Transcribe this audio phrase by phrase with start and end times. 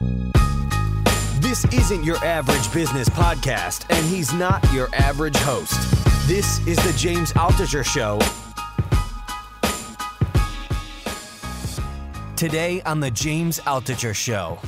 [0.00, 5.74] This isn't your average business podcast, and he's not your average host.
[6.28, 8.18] This is the James Altucher Show.
[12.36, 14.58] Today on the James Altucher Show.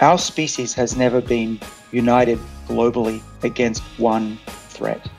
[0.00, 1.60] Our species has never been
[1.92, 5.10] united globally against one threat.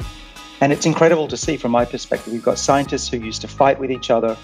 [0.61, 2.33] And it's incredible to see from my perspective.
[2.33, 4.36] We've got scientists who used to fight with each other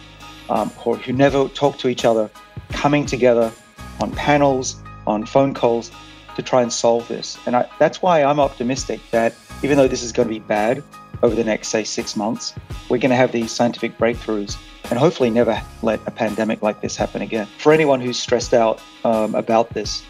[0.51, 2.29] um, or who never talk to each other
[2.69, 3.51] coming together
[3.99, 4.75] on panels,
[5.07, 5.91] on phone calls
[6.35, 7.37] to try and solve this.
[7.47, 9.33] And I, that's why I'm optimistic that
[9.63, 10.83] even though this is going to be bad
[11.23, 12.53] over the next, say, six months,
[12.89, 14.57] we're going to have these scientific breakthroughs
[14.89, 17.47] and hopefully never let a pandemic like this happen again.
[17.57, 20.03] For anyone who's stressed out um, about this,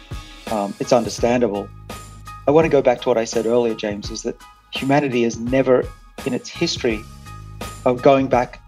[0.50, 1.68] um, it's understandable.
[2.46, 4.40] I want to go back to what I said earlier, James, is that
[4.72, 5.84] humanity has never,
[6.26, 7.02] in its history
[7.84, 8.60] of going back,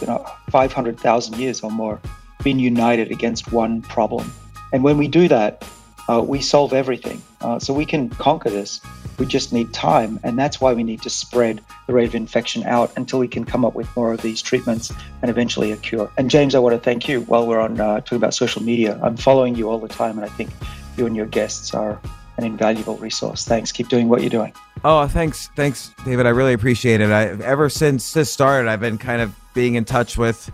[0.00, 2.00] you know, 500,000 years or more,
[2.42, 4.30] been united against one problem.
[4.74, 5.64] And when we do that,
[6.08, 7.22] uh, we solve everything.
[7.40, 8.80] Uh, so we can conquer this.
[9.18, 10.18] We just need time.
[10.24, 13.44] And that's why we need to spread the rate of infection out until we can
[13.44, 16.10] come up with more of these treatments and eventually a cure.
[16.18, 18.98] And James, I want to thank you while we're on uh, talking about social media.
[19.00, 20.50] I'm following you all the time, and I think
[20.96, 22.00] you and your guests are
[22.36, 23.44] an invaluable resource.
[23.44, 23.70] Thanks.
[23.70, 24.52] Keep doing what you're doing.
[24.82, 26.26] Oh, thanks, thanks, David.
[26.26, 27.10] I really appreciate it.
[27.10, 30.50] I ever since this started, I've been kind of being in touch with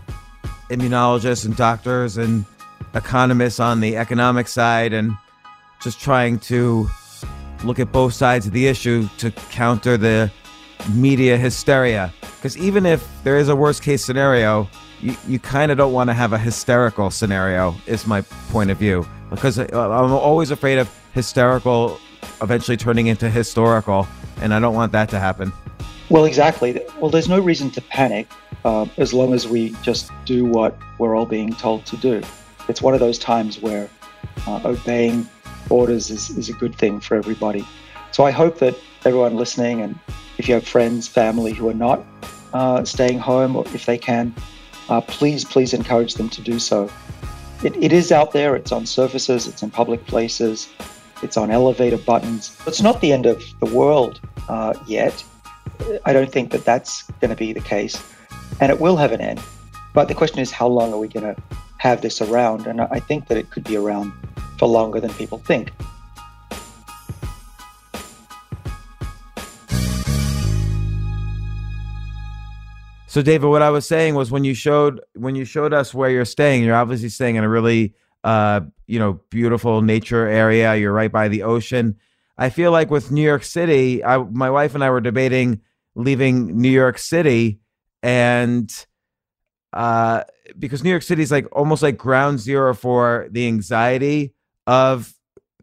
[0.69, 2.45] immunologists and doctors and
[2.93, 5.11] economists on the economic side, and
[5.81, 6.89] just trying to
[7.63, 10.31] look at both sides of the issue to counter the
[10.93, 12.13] media hysteria.
[12.21, 14.67] Because even if there is a worst case scenario,
[14.99, 18.77] you, you kind of don't want to have a hysterical scenario, is my point of
[18.77, 19.05] view.
[19.29, 21.99] Because I'm always afraid of hysterical
[22.41, 24.07] eventually turning into historical,
[24.41, 25.53] and I don't want that to happen.
[26.09, 26.81] Well, exactly.
[26.99, 28.27] Well, there's no reason to panic
[28.65, 32.21] uh, as long as we just do what we're all being told to do.
[32.71, 33.89] It's one of those times where
[34.47, 35.27] uh, obeying
[35.69, 37.67] orders is, is a good thing for everybody.
[38.11, 39.99] So I hope that everyone listening, and
[40.37, 42.01] if you have friends, family who are not
[42.53, 44.33] uh, staying home, or if they can,
[44.87, 46.89] uh, please, please encourage them to do so.
[47.61, 50.69] It, it is out there, it's on surfaces, it's in public places,
[51.21, 52.57] it's on elevator buttons.
[52.65, 55.25] It's not the end of the world uh, yet.
[56.05, 58.01] I don't think that that's going to be the case.
[58.61, 59.41] And it will have an end.
[59.93, 61.41] But the question is, how long are we going to
[61.81, 62.67] have this around?
[62.67, 64.13] And I think that it could be around
[64.59, 65.71] for longer than people think.
[73.07, 76.09] So, David, what I was saying was when you showed when you showed us where
[76.11, 80.75] you're staying, you're obviously staying in a really uh, you know beautiful nature area.
[80.75, 81.97] You're right by the ocean.
[82.37, 85.61] I feel like with New York City, I, my wife and I were debating
[85.95, 87.59] leaving New York City,
[88.03, 88.71] and
[89.73, 90.23] uh,
[90.57, 94.33] because New York City is like almost like ground zero for the anxiety
[94.67, 95.13] of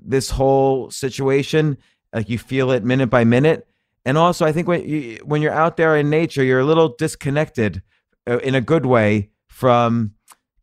[0.01, 1.79] this whole situation.
[2.13, 3.67] Like you feel it minute by minute.
[4.05, 6.95] And also, I think when you when you're out there in nature, you're a little
[6.97, 7.83] disconnected
[8.29, 10.15] uh, in a good way from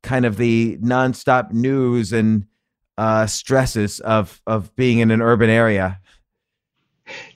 [0.01, 2.45] kind of the nonstop news and
[2.97, 5.99] uh, stresses of of being in an urban area.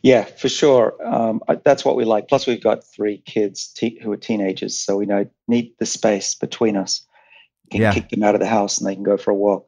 [0.01, 0.95] Yeah, for sure.
[1.05, 2.27] Um, that's what we like.
[2.27, 6.33] Plus, we've got three kids te- who are teenagers, so we know need the space
[6.35, 7.05] between us.
[7.65, 7.93] We can Yeah.
[7.93, 9.67] kick them out of the house and they can go for a walk.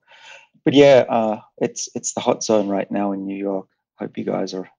[0.66, 3.68] But yeah, uh, it's it's the hot zone right now in New York.
[4.00, 4.70] Hope you guys are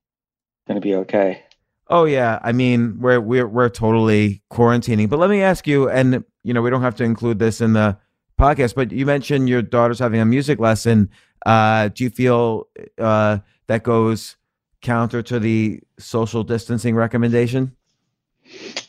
[0.67, 1.43] going to be okay.
[1.87, 5.09] Oh yeah, I mean we're we're we're totally quarantining.
[5.09, 7.73] But let me ask you, and you know we don't have to include this in
[7.73, 7.97] the
[8.39, 11.09] podcast, but you mentioned your daughter's having a music lesson.
[11.45, 12.67] Uh, do you feel
[12.97, 14.37] uh, that goes
[14.83, 17.75] counter to the social distancing recommendation?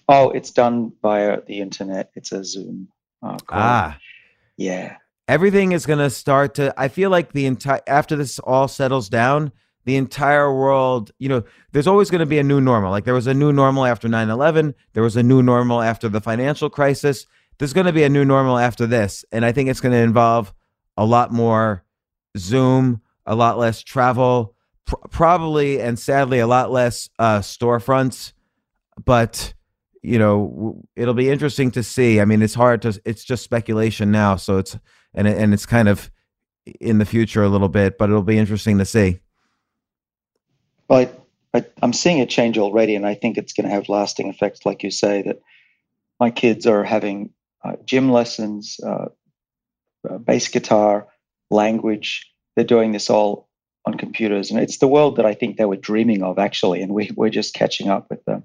[0.08, 2.10] Oh, it's done via the internet.
[2.14, 2.88] It's a Zoom
[3.22, 3.38] uh.
[3.48, 3.98] Ah,
[4.56, 4.96] Yeah.
[5.28, 9.08] everything is going to start to i feel like the entire after this all settles
[9.08, 9.50] down
[9.86, 11.42] the entire world you know
[11.72, 14.06] there's always going to be a new normal like there was a new normal after
[14.08, 17.24] 9-11 there was a new normal after the financial crisis
[17.58, 19.98] there's going to be a new normal after this and i think it's going to
[19.98, 20.52] involve
[20.98, 21.82] a lot more
[22.36, 24.53] zoom a lot less travel
[24.86, 28.32] pr- probably and sadly a lot less uh, storefronts
[29.04, 29.54] but
[30.02, 32.20] you know it'll be interesting to see.
[32.20, 34.78] I mean it's hard to it's just speculation now so it's
[35.14, 36.10] and and it's kind of
[36.80, 39.20] in the future a little bit but it'll be interesting to see.
[40.88, 41.10] Well
[41.54, 44.66] I, i'm seeing a change already and i think it's going to have lasting effects
[44.66, 45.40] like you say that
[46.18, 47.30] my kids are having
[47.64, 49.06] uh, gym lessons uh,
[50.08, 51.06] uh, bass guitar
[51.50, 52.30] language.
[52.54, 53.48] They're doing this all
[53.86, 56.92] on computers and it's the world that i think they were dreaming of actually and
[56.92, 58.44] we, we're just catching up with them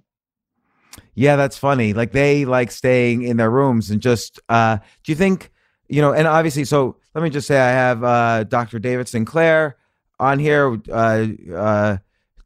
[1.15, 1.93] yeah, that's funny.
[1.93, 5.51] Like they like staying in their rooms and just uh do you think,
[5.87, 8.79] you know, and obviously so let me just say I have uh Dr.
[8.79, 9.77] David Sinclair
[10.19, 10.79] on here.
[10.89, 11.97] Uh uh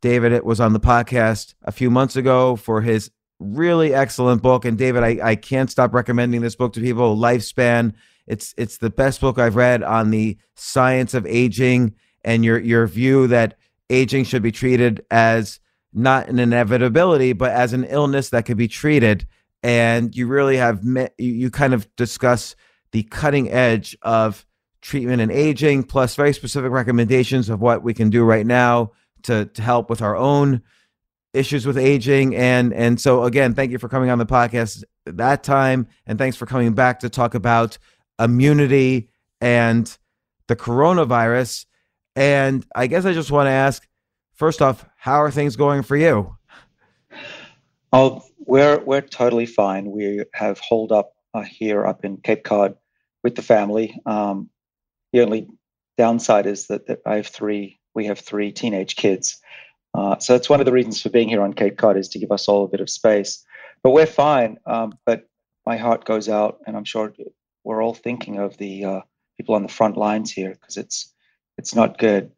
[0.01, 4.65] David was on the podcast a few months ago for his really excellent book.
[4.65, 7.93] And David, I, I can't stop recommending this book to people, Lifespan.
[8.27, 11.93] It's it's the best book I've read on the science of aging
[12.23, 13.57] and your your view that
[13.89, 15.59] aging should be treated as
[15.93, 19.27] not an inevitability, but as an illness that could be treated.
[19.61, 22.55] And you really have met, you kind of discuss
[22.91, 24.45] the cutting edge of
[24.81, 28.91] treatment and aging, plus very specific recommendations of what we can do right now
[29.23, 30.61] to, to help with our own
[31.33, 32.35] issues with aging.
[32.35, 36.37] And and so again, thank you for coming on the podcast that time, and thanks
[36.37, 37.77] for coming back to talk about
[38.19, 39.09] immunity
[39.41, 39.97] and
[40.47, 41.65] the coronavirus.
[42.15, 43.87] And I guess I just want to ask
[44.33, 46.35] first off, how are things going for you?
[47.91, 49.91] Oh, we're we're totally fine.
[49.91, 52.75] We have holed up uh, here up in Cape Cod
[53.23, 53.99] with the family.
[54.05, 54.49] Um,
[55.11, 55.47] the only
[55.97, 57.79] downside is that, that, I have three.
[57.93, 59.39] We have three teenage kids,
[59.93, 62.19] uh, so that's one of the reasons for being here on Cape Cod is to
[62.19, 63.45] give us all a bit of space.
[63.83, 64.57] But we're fine.
[64.65, 65.27] Um, but
[65.65, 67.13] my heart goes out, and I'm sure
[67.63, 69.01] we're all thinking of the uh,
[69.37, 71.12] people on the front lines here because it's
[71.57, 72.31] it's not good.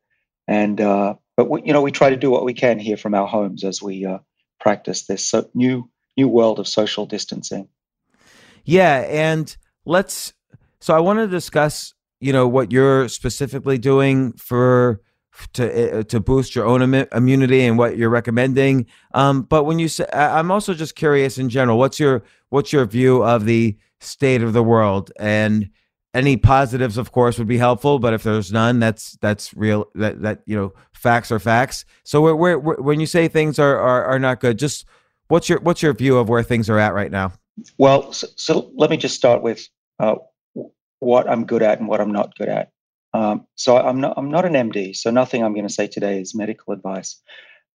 [0.47, 3.13] And uh, but we, you know, we try to do what we can here from
[3.13, 4.19] our homes as we uh,
[4.59, 7.67] practice this so new new world of social distancing.
[8.63, 10.33] Yeah, and let's.
[10.79, 15.01] So I want to discuss, you know, what you're specifically doing for
[15.53, 18.85] to uh, to boost your own Im- immunity and what you're recommending.
[19.13, 21.77] Um, but when you say, I'm also just curious in general.
[21.77, 25.69] What's your what's your view of the state of the world and
[26.15, 30.21] any positives of course would be helpful but if there's none that's that's real that
[30.21, 30.73] that you know
[31.05, 31.85] facts are facts.
[32.03, 34.85] So where, where, when you say things are, are are not good just
[35.27, 37.33] what's your what's your view of where things are at right now?
[37.77, 39.67] Well so, so let me just start with
[39.99, 40.15] uh,
[40.99, 42.71] what i'm good at and what i'm not good at.
[43.13, 46.19] Um, so i'm not i'm not an md so nothing i'm going to say today
[46.19, 47.21] is medical advice.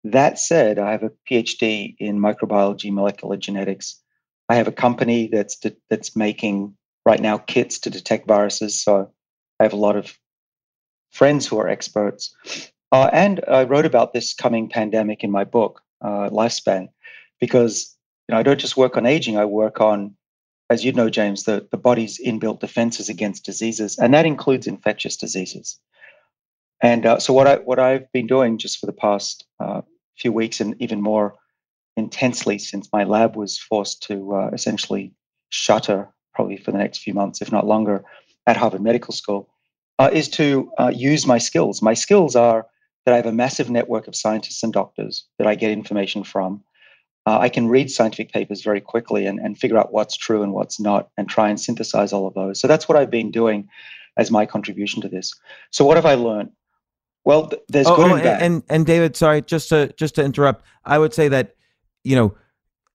[0.02, 4.00] That said i have a phd in microbiology molecular genetics.
[4.48, 5.56] I have a company that's
[5.88, 6.74] that's making
[7.06, 8.80] right now kits to detect viruses.
[8.80, 9.12] So
[9.58, 10.18] I have a lot of
[11.10, 12.34] friends who are experts.
[12.92, 16.88] Uh, and I wrote about this coming pandemic in my book, uh, Lifespan,
[17.40, 17.96] because
[18.28, 20.14] you know, I don't just work on aging, I work on,
[20.70, 25.16] as you know, James, the, the body's inbuilt defenses against diseases, and that includes infectious
[25.16, 25.78] diseases.
[26.82, 29.82] And uh, so what I what I've been doing just for the past uh,
[30.16, 31.34] few weeks, and even more
[31.96, 35.12] intensely since my lab was forced to uh, essentially
[35.50, 36.08] shutter
[36.40, 38.02] probably for the next few months, if not longer,
[38.46, 39.50] at Harvard Medical School,
[39.98, 41.82] uh, is to uh, use my skills.
[41.82, 42.66] My skills are
[43.04, 46.64] that I have a massive network of scientists and doctors that I get information from.
[47.26, 50.54] Uh, I can read scientific papers very quickly and, and figure out what's true and
[50.54, 52.58] what's not and try and synthesize all of those.
[52.58, 53.68] So that's what I've been doing
[54.16, 55.34] as my contribution to this.
[55.70, 56.52] So what have I learned?
[57.26, 58.42] Well, th- there's oh, good oh, and bad.
[58.42, 61.54] And, and David, sorry, just to just to interrupt, I would say that
[62.02, 62.34] you know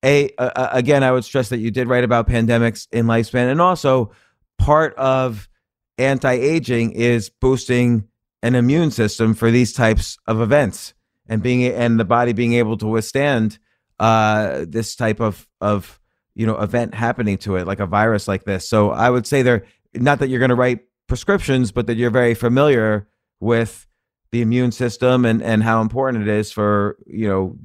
[0.05, 0.29] a
[0.71, 4.11] again, I would stress that you did write about pandemics in lifespan, and also
[4.57, 5.49] part of
[5.97, 8.07] anti-aging is boosting
[8.43, 10.93] an immune system for these types of events
[11.27, 13.57] and being and the body being able to withstand
[13.99, 15.99] uh, this type of of
[16.35, 18.67] you know event happening to it, like a virus like this.
[18.69, 22.11] So I would say there, not that you're going to write prescriptions, but that you're
[22.11, 23.07] very familiar
[23.39, 23.87] with
[24.31, 27.57] the immune system and and how important it is for you know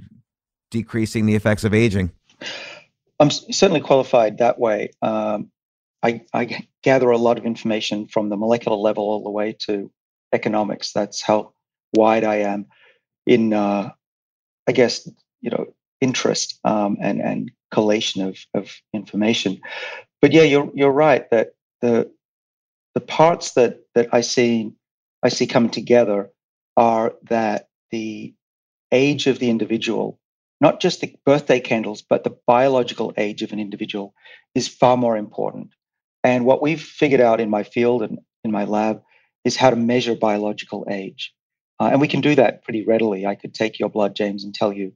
[0.70, 2.12] decreasing the effects of aging.
[3.18, 4.90] I'm certainly qualified that way.
[5.02, 5.50] Um,
[6.02, 9.90] I, I, gather a lot of information from the molecular level all the way to
[10.32, 10.92] economics.
[10.92, 11.52] That's how
[11.92, 12.66] wide I am
[13.26, 13.90] in, uh,
[14.66, 15.06] I guess,
[15.42, 19.61] you know, interest um, and and collation of of information.
[20.23, 22.11] But yeah, you're you're right that the
[22.94, 24.73] the parts that that I see
[25.23, 26.30] I see coming together
[26.76, 28.35] are that the
[28.92, 30.18] age of the individual,
[30.61, 34.14] not just the birthday candles, but the biological age of an individual,
[34.55, 35.71] is far more important.
[36.23, 39.02] And what we've figured out in my field and in my lab
[39.45, 41.33] is how to measure biological age.
[41.81, 43.25] Uh, and we can do that pretty readily.
[43.25, 44.93] I could take your blood, James, and tell you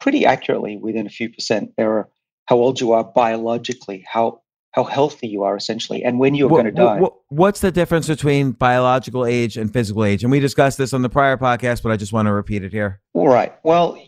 [0.00, 2.08] pretty accurately within a few percent error
[2.46, 4.40] how old you are biologically, how
[4.72, 7.00] how healthy you are essentially, and when you're What- going to die.
[7.00, 10.22] what- what's the difference between biological age and physical age?
[10.22, 12.70] And we discussed this on the prior podcast, but I just want to repeat it
[12.72, 13.00] here.
[13.12, 13.52] All right.
[13.64, 13.98] Well,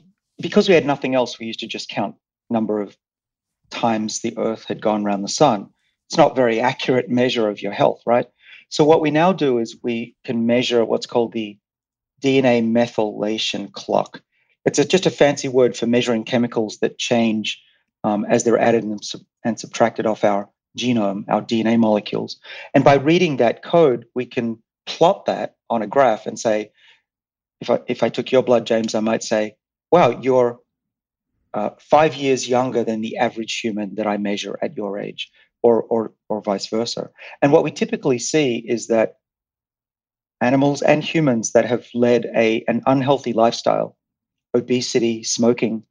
[0.42, 2.16] because we had nothing else, we used to just count
[2.50, 2.96] number of
[3.70, 5.70] times the Earth had gone around the sun.
[6.08, 8.26] It's not very accurate measure of your health, right?
[8.68, 11.58] So what we now do is we can measure what's called the
[12.22, 14.22] DNA methylation clock.
[14.64, 17.62] It's a, just a fancy word for measuring chemicals that change
[18.04, 22.38] um, as they're added and, sub- and subtracted off our genome, our DNA molecules.
[22.74, 26.70] And by reading that code, we can plot that on a graph and say,
[27.60, 29.54] if I if I took your blood, James, I might say,
[29.92, 30.58] wow, you're
[31.54, 35.30] uh, five years younger than the average human that I measure at your age,
[35.62, 37.10] or or or vice versa.
[37.42, 39.18] And what we typically see is that
[40.40, 43.96] animals and humans that have led a an unhealthy lifestyle,
[44.54, 45.84] obesity, smoking,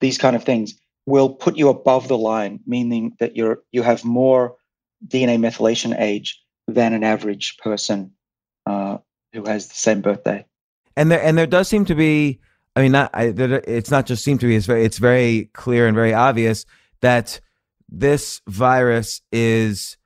[0.00, 0.74] these kind of things,
[1.06, 4.56] will put you above the line, meaning that you're you have more
[5.06, 8.12] DNA methylation age than an average person
[8.66, 8.98] uh,
[9.32, 10.44] who has the same birthday.
[10.96, 12.40] and there and there does seem to be
[12.76, 15.86] i mean not I, it's not just seem to be it's very it's very clear
[15.86, 16.64] and very obvious
[17.00, 17.40] that
[17.88, 19.96] this virus is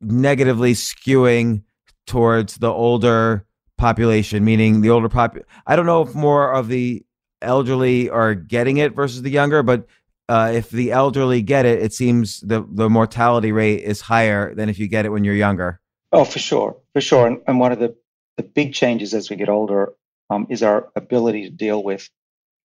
[0.00, 1.62] negatively skewing
[2.06, 3.44] towards the older
[3.76, 7.04] population meaning the older pop i don't know if more of the
[7.42, 9.86] elderly are getting it versus the younger but
[10.30, 14.68] uh, if the elderly get it it seems the the mortality rate is higher than
[14.68, 15.80] if you get it when you're younger
[16.12, 17.26] Oh, for sure, for sure.
[17.26, 17.94] And, and one of the,
[18.36, 19.92] the big changes as we get older
[20.30, 22.08] um, is our ability to deal with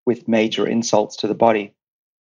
[0.05, 1.73] with major insults to the body,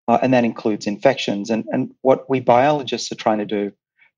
[0.07, 1.49] uh, and that includes infections.
[1.49, 3.71] And and what we biologists are trying to do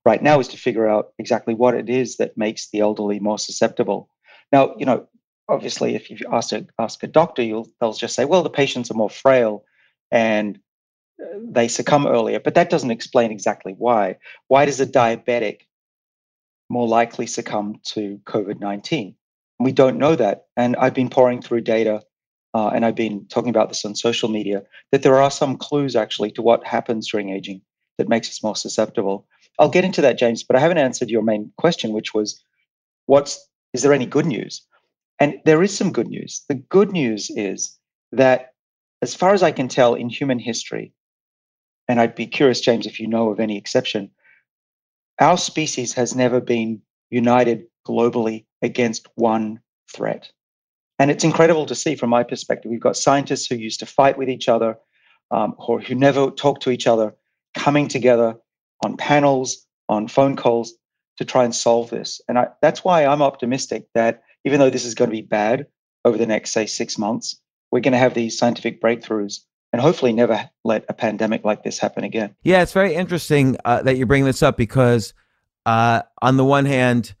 [0.04, 3.38] right now is to figure out exactly what it is that makes the elderly more
[3.38, 4.08] susceptible.
[4.52, 5.06] Now, you know,
[5.48, 8.90] obviously, if you ask a ask a doctor, you'll they'll just say, well, the patients
[8.90, 9.64] are more frail,
[10.10, 10.58] and
[11.22, 12.40] uh, they succumb earlier.
[12.40, 14.16] But that doesn't explain exactly why.
[14.46, 15.62] Why does a diabetic
[16.70, 19.14] more likely succumb to COVID 19?
[19.58, 20.46] We don't know that.
[20.56, 22.02] And I've been pouring through data
[22.54, 25.94] uh, and I've been talking about this on social media that there are some clues
[25.96, 27.60] actually to what happens during aging
[27.98, 29.26] that makes us more susceptible.
[29.58, 32.42] I'll get into that, James, but I haven't answered your main question, which was
[33.06, 34.62] what's is there any good news?
[35.18, 36.44] And there is some good news.
[36.48, 37.76] The good news is
[38.12, 38.54] that,
[39.02, 40.92] as far as I can tell, in human history,
[41.88, 44.10] and I'd be curious, James, if you know of any exception,
[45.20, 49.60] our species has never been united globally against one
[49.94, 50.30] threat.
[50.98, 52.70] And it's incredible to see from my perspective.
[52.70, 54.76] We've got scientists who used to fight with each other
[55.30, 57.14] um, or who never talked to each other
[57.54, 58.36] coming together
[58.84, 60.74] on panels, on phone calls
[61.18, 62.20] to try and solve this.
[62.28, 65.66] And I, that's why I'm optimistic that even though this is going to be bad
[66.04, 69.40] over the next, say, six months, we're going to have these scientific breakthroughs
[69.72, 72.34] and hopefully never let a pandemic like this happen again.
[72.42, 75.12] Yeah, it's very interesting uh, that you bring this up because,
[75.66, 77.14] uh, on the one hand,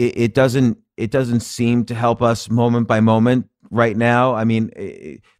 [0.00, 4.34] it, it doesn't it doesn't seem to help us moment by moment right now.
[4.34, 4.70] I mean,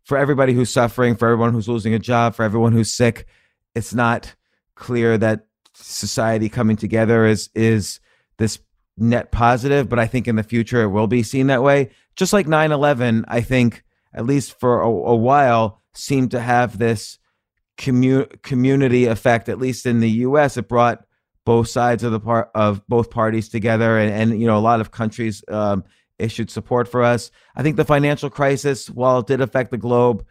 [0.05, 3.27] for everybody who's suffering, for everyone who's losing a job, for everyone who's sick,
[3.75, 4.35] it's not
[4.75, 8.01] clear that society coming together is is
[8.39, 8.59] this
[8.97, 9.89] net positive.
[9.89, 11.91] But I think in the future it will be seen that way.
[12.17, 17.19] Just like 9-11, I think at least for a, a while seemed to have this
[17.79, 19.49] commu- community effect.
[19.49, 21.05] At least in the U.S., it brought
[21.45, 24.81] both sides of the part of both parties together, and, and you know a lot
[24.81, 25.85] of countries um,
[26.19, 27.31] issued support for us.
[27.57, 30.25] I think the financial crisis, while it did affect the globe,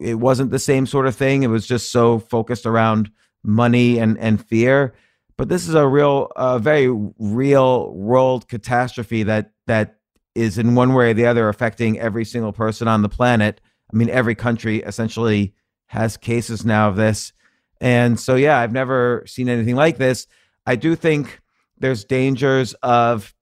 [0.00, 1.42] it wasn't the same sort of thing.
[1.42, 3.10] It was just so focused around
[3.42, 4.94] money and and fear.
[5.38, 9.98] But this is a real, uh, very real world catastrophe that that
[10.34, 13.60] is in one way or the other affecting every single person on the planet.
[13.92, 15.54] I mean, every country essentially
[15.86, 17.32] has cases now of this.
[17.80, 20.26] And so, yeah, I've never seen anything like this.
[20.66, 21.40] I do think
[21.78, 23.34] there's dangers of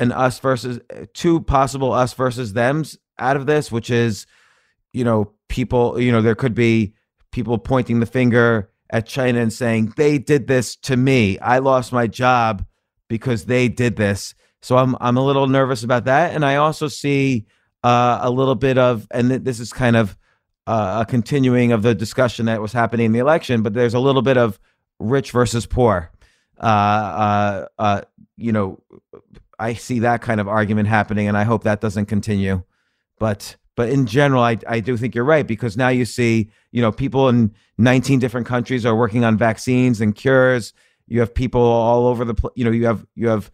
[0.00, 0.80] an us versus
[1.12, 4.26] two possible us versus thems out of this, which is,
[4.92, 6.94] you know, people, you know, there could be
[7.32, 11.38] people pointing the finger at China and saying, they did this to me.
[11.40, 12.64] I lost my job
[13.08, 14.34] because they did this.
[14.60, 16.34] So I'm I'm a little nervous about that.
[16.34, 17.46] And I also see
[17.84, 20.16] uh, a little bit of, and th- this is kind of
[20.68, 23.98] uh, a continuing of the discussion that was happening in the election, but there's a
[23.98, 24.60] little bit of
[24.98, 26.10] rich versus poor.
[26.60, 28.00] uh, uh, uh,
[28.36, 28.78] you know,
[29.58, 32.62] I see that kind of argument happening, and I hope that doesn't continue.
[33.18, 36.82] But but in general, I I do think you're right because now you see, you
[36.82, 40.74] know, people in 19 different countries are working on vaccines and cures.
[41.06, 43.50] You have people all over the, pl- you know, you have you have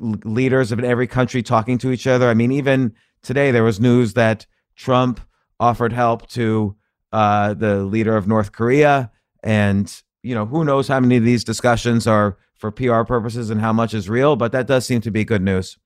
[0.00, 2.28] leaders of every country talking to each other.
[2.28, 4.46] I mean, even today there was news that
[4.76, 5.20] Trump
[5.60, 6.76] offered help to
[7.12, 9.10] uh, the leader of North Korea,
[9.42, 13.60] and you know, who knows how many of these discussions are for PR purposes and
[13.60, 15.76] how much is real, but that does seem to be good news.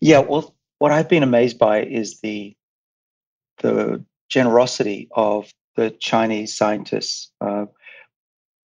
[0.00, 2.54] Yeah, well, what I've been amazed by is the
[3.58, 7.30] the generosity of the Chinese scientists.
[7.40, 7.66] Uh,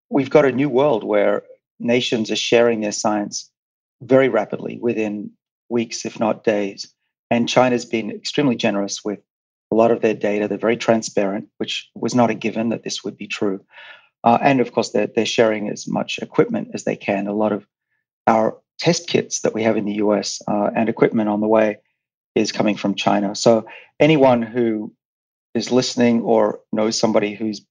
[0.10, 1.44] we've got a new world where
[1.80, 3.52] nations are sharing their science
[4.02, 5.32] very rapidly within
[5.70, 6.92] weeks, if not days.
[7.30, 9.20] And China's been extremely generous with
[9.72, 10.48] a lot of their data.
[10.48, 13.64] They're very transparent, which was not a given that this would be true.
[14.24, 17.28] Uh, and of course, they're, they're sharing as much equipment as they can.
[17.28, 17.66] A lot of
[18.28, 21.78] our test kits that we have in the US uh, and equipment on the way
[22.36, 23.36] is coming from China.
[23.36, 23.66] So
[24.00, 24.94] anyone who
[25.54, 27.62] is listening or knows somebody who's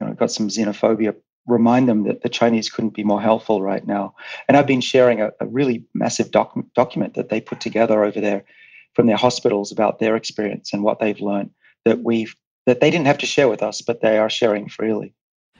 [0.00, 1.14] you know, got some xenophobia,
[1.46, 4.14] remind them that the Chinese couldn't be more helpful right now.
[4.46, 8.20] And I've been sharing a, a really massive doc- document that they put together over
[8.20, 8.44] there
[8.94, 11.50] from their hospitals about their experience and what they've learned
[11.84, 12.34] that we've
[12.66, 15.14] that they didn't have to share with us, but they are sharing freely.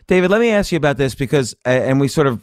[0.09, 2.43] David, let me ask you about this because, and we sort of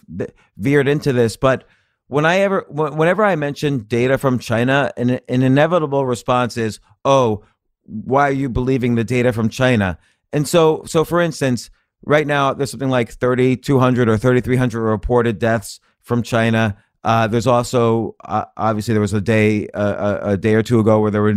[0.58, 1.68] veered into this, but
[2.08, 7.44] when I ever, whenever I mention data from China, an, an inevitable response is, "Oh,
[7.84, 9.98] why are you believing the data from China?"
[10.32, 11.72] And so, so for instance,
[12.04, 16.78] right now there's something like 3,200 or 3,300 reported deaths from China.
[17.06, 20.80] Uh, there's also uh, obviously there was a day uh, a, a, day or two
[20.80, 21.36] ago where there were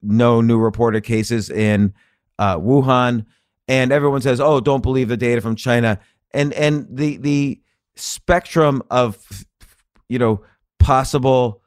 [0.00, 1.92] no new reported cases in
[2.38, 3.26] uh, Wuhan,
[3.66, 5.98] and everyone says, "Oh, don't believe the data from China."
[6.30, 7.60] And and the the
[7.96, 9.18] spectrum of
[10.08, 10.44] you know
[10.78, 11.62] possible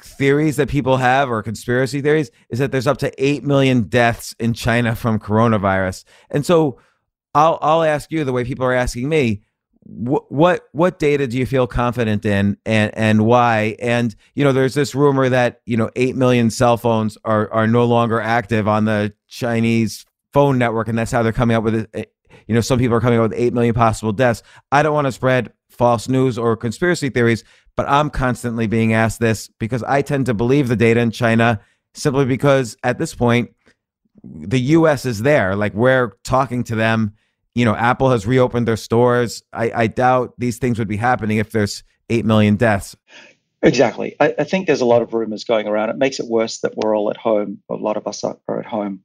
[0.00, 4.36] theories that people have or conspiracy theories is that there's up to 8 million deaths
[4.38, 6.04] in China from coronavirus.
[6.30, 6.78] And so
[7.34, 9.42] I'll I'll ask you the way people are asking me
[9.88, 13.76] what what what data do you feel confident in and and why?
[13.78, 17.66] And you know there's this rumor that you know 8 million cell phones are are
[17.66, 21.74] no longer active on the Chinese phone network and that's how they're coming up with
[21.76, 22.04] it eh,
[22.46, 24.42] you know some people are coming up with 8 million possible deaths.
[24.72, 27.44] I don't want to spread false news or conspiracy theories
[27.76, 31.60] but i'm constantly being asked this because i tend to believe the data in china
[31.92, 33.50] simply because at this point
[34.24, 37.12] the us is there like we're talking to them
[37.56, 39.42] you know, Apple has reopened their stores.
[39.54, 42.94] I, I doubt these things would be happening if there's 8 million deaths.
[43.62, 44.14] Exactly.
[44.20, 45.88] I, I, think there's a lot of rumors going around.
[45.88, 47.62] It makes it worse that we're all at home.
[47.70, 49.00] A lot of us are, at home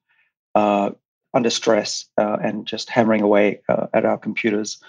[0.54, 0.92] uh,
[1.34, 4.80] under stress uh, and just hammering away uh, at our computers.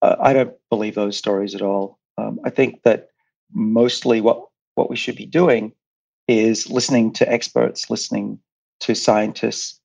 [0.00, 1.98] Uh, I don't believe those stories at all.
[2.16, 3.10] Um, I think that
[3.52, 5.74] mostly what, what we should be doing
[6.28, 8.38] is listening to experts, listening
[8.80, 9.78] to scientists,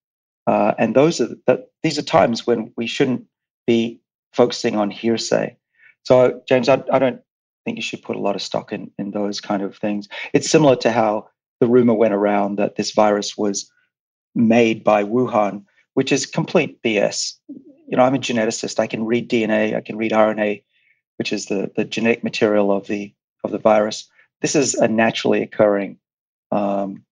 [0.47, 3.25] uh, and those are the, these are times when we shouldn't
[3.65, 4.01] be
[4.33, 5.55] focusing on hearsay.
[6.03, 7.21] So, James, I, I don't
[7.63, 10.09] think you should put a lot of stock in, in those kind of things.
[10.33, 11.29] It's similar to how
[11.61, 13.71] the rumor went around that this virus was
[14.35, 17.35] made by Wuhan, which is complete BS.
[17.87, 18.81] You know, I'm a geneticist.
[18.81, 20.63] I can read DNA, I can read RNA,
[21.15, 23.13] which is the, the genetic material of the
[23.45, 24.09] of the virus.
[24.41, 25.99] This is a naturally occurring
[26.51, 27.05] um,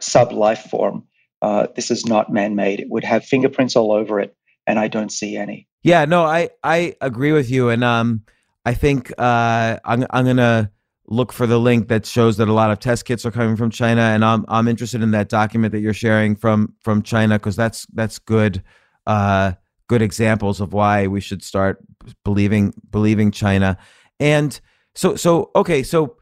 [0.00, 1.04] sub life form
[1.44, 2.80] uh, this is not man-made.
[2.80, 4.34] It would have fingerprints all over it,
[4.66, 5.68] and I don't see any.
[5.82, 8.22] Yeah, no, I I agree with you, and um,
[8.64, 10.70] I think uh, I'm I'm gonna
[11.06, 13.68] look for the link that shows that a lot of test kits are coming from
[13.68, 17.56] China, and I'm I'm interested in that document that you're sharing from from China because
[17.56, 18.62] that's that's good
[19.06, 19.52] uh,
[19.86, 21.84] good examples of why we should start
[22.24, 23.76] believing believing China,
[24.18, 24.58] and
[24.94, 26.16] so so okay so.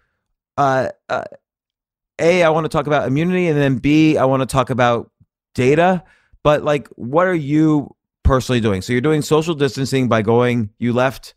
[0.59, 1.25] Uh, uh,
[2.21, 5.12] a, I want to talk about immunity, and then B, I want to talk about
[5.55, 6.05] data,
[6.43, 8.83] but like, what are you personally doing?
[8.83, 10.71] So you're doing social distancing by going.
[10.79, 11.35] You left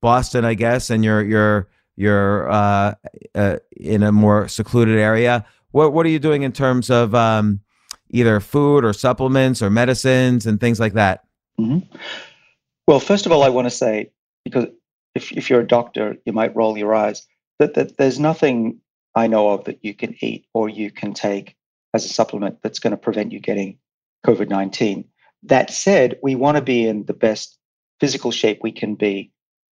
[0.00, 2.94] Boston, I guess, and you're you're you're uh,
[3.34, 5.44] uh, in a more secluded area.
[5.70, 7.60] What what are you doing in terms of um,
[8.10, 11.24] either food or supplements or medicines and things like that?
[11.60, 11.96] Mm-hmm.
[12.86, 14.10] Well, first of all, I want to say
[14.44, 14.66] because
[15.14, 17.26] if if you're a doctor, you might roll your eyes
[17.58, 18.80] that, that there's nothing
[19.14, 21.56] I know of that you can eat or you can take
[21.94, 23.78] as a supplement that's going to prevent you getting
[24.26, 25.04] COVID 19.
[25.44, 27.58] That said, we want to be in the best
[28.00, 29.30] physical shape we can be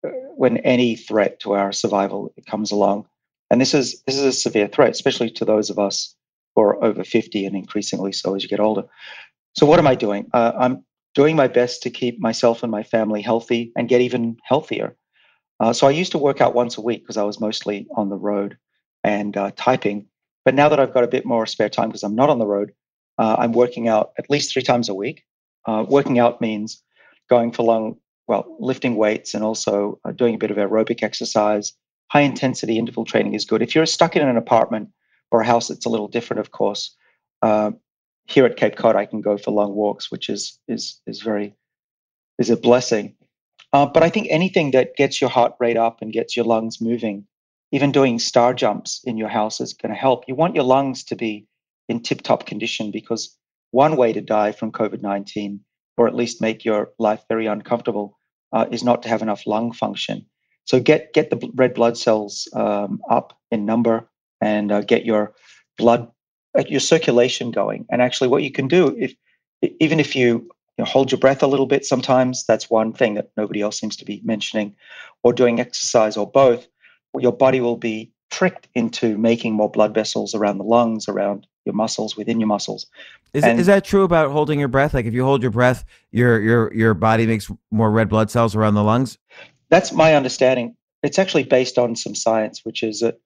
[0.07, 3.07] uh, when any threat to our survival comes along.
[3.51, 6.15] And this is this is a severe threat, especially to those of us
[6.55, 8.85] who are over 50 and increasingly so as you get older.
[9.55, 10.29] So what am I doing?
[10.33, 14.37] Uh, I'm doing my best to keep myself and my family healthy and get even
[14.45, 14.97] healthier.
[15.61, 18.09] Uh, so I used to work out once a week because I was mostly on
[18.09, 18.57] the road
[19.03, 20.07] and uh, typing.
[20.45, 22.47] But now that I've got a bit more spare time because I'm not on the
[22.47, 22.73] road,
[23.19, 25.25] uh, I'm working out at least three times a week.
[25.67, 26.83] Uh, working out means
[27.29, 27.97] going for long,
[28.27, 31.73] well, lifting weights and also uh, doing a bit of aerobic exercise.
[32.11, 33.61] High intensity interval training is good.
[33.61, 34.89] If you're stuck in an apartment
[35.31, 36.97] or a house that's a little different, of course,
[37.43, 37.73] uh,
[38.27, 41.55] here at Cape Cod, I can go for long walks, which is is is very
[42.39, 43.15] is a blessing.
[43.73, 46.81] Uh, but I think anything that gets your heart rate up and gets your lungs
[46.81, 47.27] moving,
[47.73, 50.25] even doing star jumps in your house is going to help.
[50.27, 51.47] You want your lungs to be
[51.89, 53.37] in tip top condition because
[53.71, 55.61] one way to die from COVID 19,
[55.97, 58.19] or at least make your life very uncomfortable,
[58.53, 60.25] uh, is not to have enough lung function.
[60.65, 64.09] So get, get the red blood cells um, up in number
[64.41, 65.35] and uh, get your
[65.77, 66.11] blood,
[66.67, 67.87] your circulation going.
[67.91, 69.15] And actually, what you can do, if
[69.81, 72.45] even if you you know, hold your breath a little bit sometimes.
[72.47, 74.77] That's one thing that nobody else seems to be mentioning,
[75.25, 76.69] or doing exercise or both.
[77.21, 81.75] Your body will be tricked into making more blood vessels around the lungs, around your
[81.75, 82.87] muscles, within your muscles.
[83.35, 84.95] Is, and, is that true about holding your breath?
[84.95, 88.55] Like if you hold your breath, your your your body makes more red blood cells
[88.55, 89.19] around the lungs.
[89.71, 90.77] That's my understanding.
[91.03, 93.21] It's actually based on some science, which is that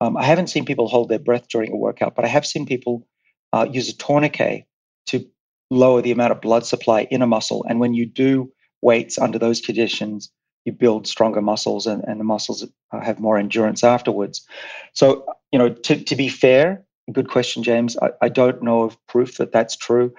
[0.00, 2.66] um, I haven't seen people hold their breath during a workout, but I have seen
[2.66, 3.06] people
[3.52, 4.66] uh, use a tourniquet
[5.06, 5.26] to
[5.70, 7.64] lower the amount of blood supply in a muscle.
[7.68, 10.30] And when you do weights under those conditions,
[10.66, 14.46] you build stronger muscles and, and the muscles uh, have more endurance afterwards.
[14.92, 17.96] So, you know, to, to be fair, good question, James.
[18.02, 20.12] I, I don't know of proof that that's true.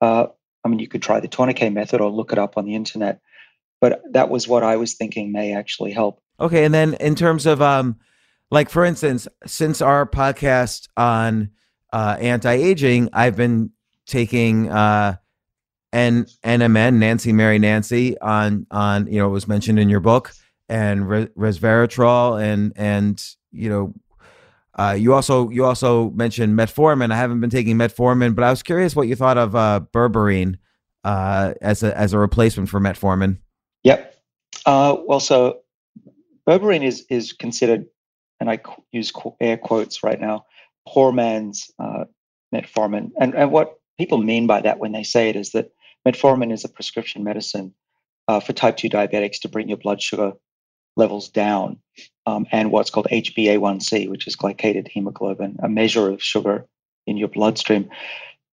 [0.00, 0.26] Uh,
[0.64, 3.20] I mean, you could try the tourniquet method or look it up on the internet,
[3.80, 6.20] but that was what I was thinking may actually help.
[6.40, 6.64] Okay.
[6.64, 7.98] And then in terms of, um,
[8.50, 11.50] like, for instance, since our podcast on
[11.92, 13.70] uh, anti aging, I've been
[14.06, 15.14] taking uh
[15.92, 20.32] N NMN Nancy Mary Nancy on on you know it was mentioned in your book
[20.68, 23.94] and resveratrol and and you know
[24.78, 27.12] uh, you also you also mentioned metformin.
[27.12, 30.58] I haven't been taking metformin, but I was curious what you thought of uh, berberine
[31.04, 33.38] uh, as a as a replacement for metformin.
[33.82, 34.14] Yep.
[34.64, 35.60] Uh, well, so
[36.48, 37.86] berberine is is considered,
[38.38, 38.60] and I
[38.92, 40.46] use air quotes right now,
[40.86, 42.04] poor man's uh,
[42.54, 43.10] metformin.
[43.20, 45.72] And and what people mean by that when they say it is that
[46.06, 47.74] metformin is a prescription medicine
[48.28, 50.32] uh, for type 2 diabetics to bring your blood sugar
[50.96, 51.78] levels down
[52.26, 56.66] um, and what's called HbA1c, which is glycated hemoglobin, a measure of sugar
[57.06, 57.88] in your bloodstream.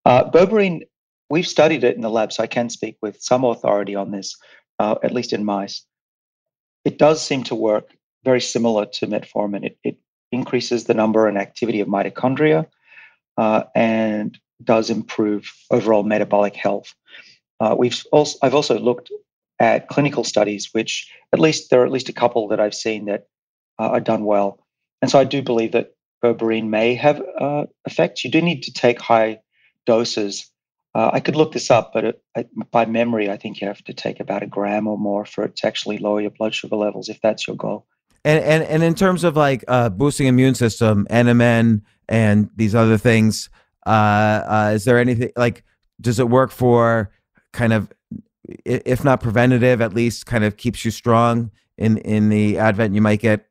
[0.04, 0.82] Uh, berberine,
[1.30, 4.36] we've studied it in the lab, so I can speak with some authority on this,
[4.78, 5.84] uh, at least in mice.
[6.84, 7.90] It does seem to work
[8.24, 9.64] very similar to metformin.
[9.64, 9.98] It, it
[10.32, 12.66] increases the number and activity of mitochondria
[13.36, 16.94] uh, and does improve overall metabolic health.
[17.60, 19.10] Uh, we've also I've also looked
[19.58, 23.06] at clinical studies, which at least there are at least a couple that I've seen
[23.06, 23.26] that
[23.78, 24.58] uh, are done well,
[25.02, 28.24] and so I do believe that berberine may have uh, effects.
[28.24, 29.40] You do need to take high
[29.86, 30.50] doses.
[30.94, 33.84] Uh, I could look this up, but it, I, by memory, I think you have
[33.84, 36.76] to take about a gram or more for it to actually lower your blood sugar
[36.76, 37.86] levels, if that's your goal.
[38.24, 42.98] And and, and in terms of like uh, boosting immune system, NMN and these other
[42.98, 43.48] things,
[43.86, 45.64] uh, uh, is there anything like?
[46.00, 47.10] Does it work for
[47.52, 47.92] kind of,
[48.64, 53.02] if not preventative, at least kind of keeps you strong in in the advent you
[53.02, 53.46] might get?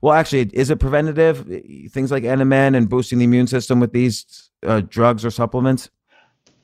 [0.00, 1.46] Well, actually, is it preventative?
[1.92, 5.90] Things like NMN and boosting the immune system with these uh, drugs or supplements?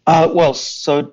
[0.06, 1.12] Uh, well, so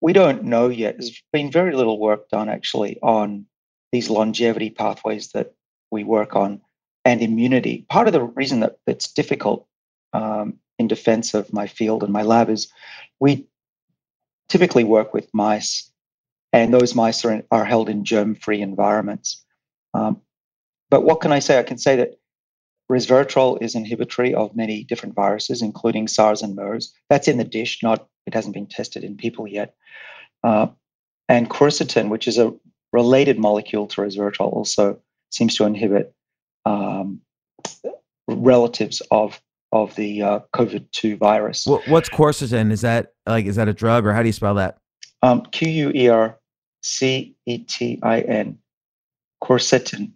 [0.00, 0.98] we don't know yet.
[0.98, 3.46] There's been very little work done actually on
[3.92, 5.54] these longevity pathways that
[5.90, 6.60] we work on
[7.04, 7.86] and immunity.
[7.88, 9.66] Part of the reason that it's difficult
[10.12, 12.68] um, in defense of my field and my lab is
[13.20, 13.46] we
[14.48, 15.90] typically work with mice,
[16.52, 19.44] and those mice are, in, are held in germ free environments.
[19.94, 20.20] Um,
[20.90, 21.58] but what can I say?
[21.58, 22.14] I can say that
[22.90, 26.92] resveratrol is inhibitory of many different viruses, including SARS and MERS.
[27.10, 29.74] That's in the dish, not it hasn't been tested in people yet.
[30.42, 30.68] Uh,
[31.28, 32.54] and quercetin, which is a
[32.92, 36.14] related molecule to resveratrol, also seems to inhibit
[36.64, 37.20] um,
[38.28, 39.40] relatives of
[39.72, 41.66] of the uh, COVID two virus.
[41.66, 42.70] What's quercetin?
[42.70, 44.78] Is that like is that a drug or how do you spell that?
[45.22, 46.38] Um, Q U E R
[46.82, 48.58] C E T I N,
[49.42, 50.12] quercetin.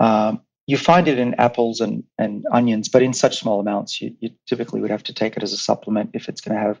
[0.00, 4.14] Um, you find it in apples and, and onions, but in such small amounts, you,
[4.20, 6.80] you typically would have to take it as a supplement if it's going to have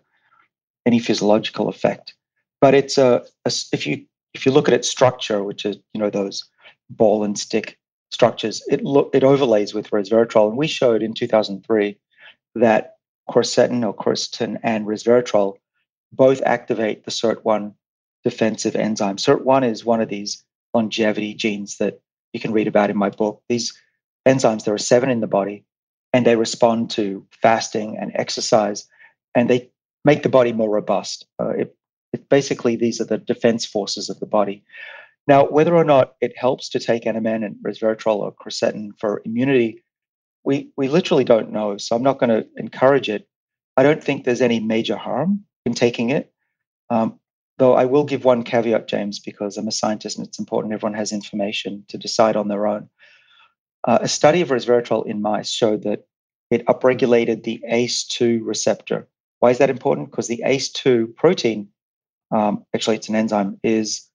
[0.86, 2.14] any physiological effect.
[2.60, 6.00] But it's a, a if you if you look at its structure, which is you
[6.00, 6.44] know those
[6.88, 7.78] ball and stick
[8.10, 11.98] structures, it look it overlays with resveratrol, and we showed in 2003
[12.54, 12.96] that
[13.28, 15.56] quercetin or quercetin and resveratrol
[16.12, 17.74] both activate the SIRT1
[18.22, 19.16] defensive enzyme.
[19.16, 22.00] SIRT1 is one of these longevity genes that
[22.32, 23.42] you can read about in my book.
[23.48, 23.72] These
[24.26, 25.64] enzymes, there are seven in the body,
[26.12, 28.86] and they respond to fasting and exercise,
[29.34, 29.70] and they
[30.04, 31.26] make the body more robust.
[31.40, 31.76] Uh, it,
[32.12, 34.64] it basically, these are the defense forces of the body.
[35.26, 39.82] Now, whether or not it helps to take NMN and resveratrol or quercetin for immunity,
[40.44, 41.76] we, we literally don't know.
[41.78, 43.26] So I'm not going to encourage it.
[43.76, 46.32] I don't think there's any major harm in taking it.
[46.90, 47.18] Um,
[47.58, 50.96] though I will give one caveat, James, because I'm a scientist and it's important everyone
[50.98, 52.88] has information to decide on their own.
[53.84, 56.06] Uh, a study of resveratrol in mice showed that
[56.50, 59.08] it upregulated the ACE2 receptor.
[59.40, 60.10] Why is that important?
[60.10, 61.68] Because the ACE2 protein,
[62.30, 64.08] um, actually, it's an enzyme, is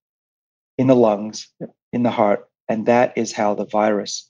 [0.77, 1.49] in the lungs,
[1.91, 4.29] in the heart, and that is how the virus,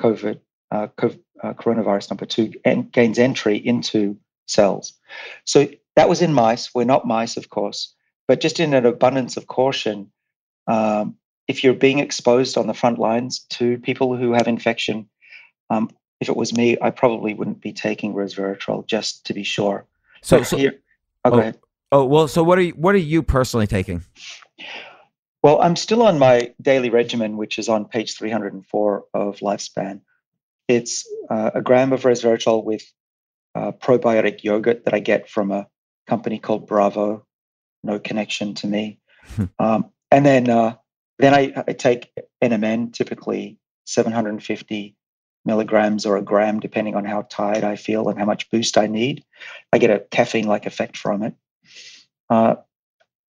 [0.00, 4.94] COVID, uh, uh, coronavirus number two, en- gains entry into cells.
[5.44, 6.74] So that was in mice.
[6.74, 7.94] We're not mice, of course,
[8.26, 10.10] but just in an abundance of caution,
[10.66, 15.08] um, if you're being exposed on the front lines to people who have infection,
[15.70, 19.86] um, if it was me, I probably wouldn't be taking resveratrol just to be sure.
[20.22, 20.74] So, so here,
[21.24, 21.58] oh, oh, go ahead.
[21.90, 24.04] Oh well, so what are you, what are you personally taking?
[25.42, 30.00] Well, I'm still on my daily regimen, which is on page 304 of Lifespan.
[30.68, 32.82] It's uh, a gram of resveratrol with
[33.54, 35.66] uh, probiotic yogurt that I get from a
[36.06, 37.26] company called Bravo.
[37.82, 39.00] No connection to me.
[39.34, 39.44] Hmm.
[39.58, 40.76] um, and then uh,
[41.18, 42.10] then I, I, take
[42.42, 44.96] NMN, typically 750
[45.44, 48.86] milligrams or a gram, depending on how tired I feel and how much boost I
[48.86, 49.24] need.
[49.72, 51.34] I get a caffeine-like effect from it.
[52.30, 52.56] Uh,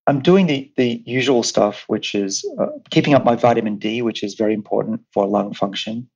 [0.08, 4.24] I'm doing the the usual stuff, which is uh, keeping up my vitamin D, which
[4.24, 6.10] is very important for lung function.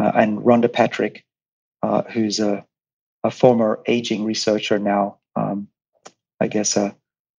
[0.00, 1.24] Uh, and Rhonda Patrick,
[1.82, 2.64] uh, who's a
[3.22, 5.68] a former aging researcher now, um,
[6.40, 6.96] I guess a,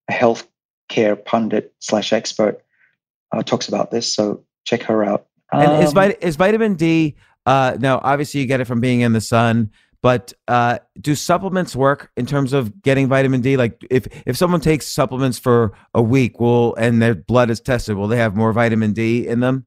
[0.07, 0.47] a health
[0.89, 2.63] care pundit slash expert,
[3.31, 4.13] uh, talks about this.
[4.13, 5.25] So check her out.
[5.51, 7.15] And is, Um, vit- is vitamin D?
[7.47, 9.71] Uh, now, obviously, you get it from being in the sun,
[10.03, 13.57] but uh, do supplements work in terms of getting vitamin D?
[13.57, 17.95] Like, if if someone takes supplements for a week, will and their blood is tested,
[17.95, 19.65] will they have more vitamin D in them?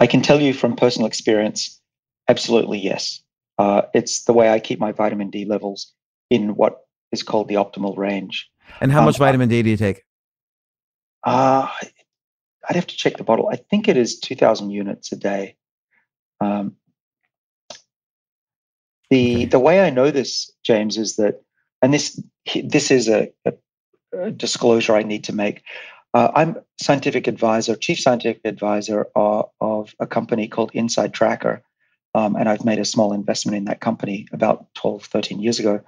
[0.00, 1.80] I can tell you from personal experience,
[2.28, 3.22] absolutely yes.
[3.58, 5.92] Uh, it's the way I keep my vitamin D levels
[6.30, 8.48] in what is called the optimal range.
[8.80, 10.04] And how Um, much vitamin D do you take?
[11.24, 11.68] Uh,
[12.68, 13.48] I'd have to check the bottle.
[13.48, 15.56] I think it is 2,000 units a day.
[16.40, 16.76] Um,
[19.10, 19.44] the Okay.
[19.44, 21.42] the way I know this, James, is that,
[21.82, 22.20] and this
[22.64, 23.52] this is a, a,
[24.18, 25.62] a disclosure I need to make.
[26.14, 31.60] Uh, I'm scientific advisor, chief scientific advisor of, of a company called InsideTracker,
[32.14, 35.80] um, and I've made a small investment in that company about 12, 13 years ago.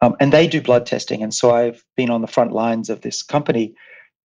[0.00, 3.00] Um, and they do blood testing, and so I've been on the front lines of
[3.00, 3.74] this company.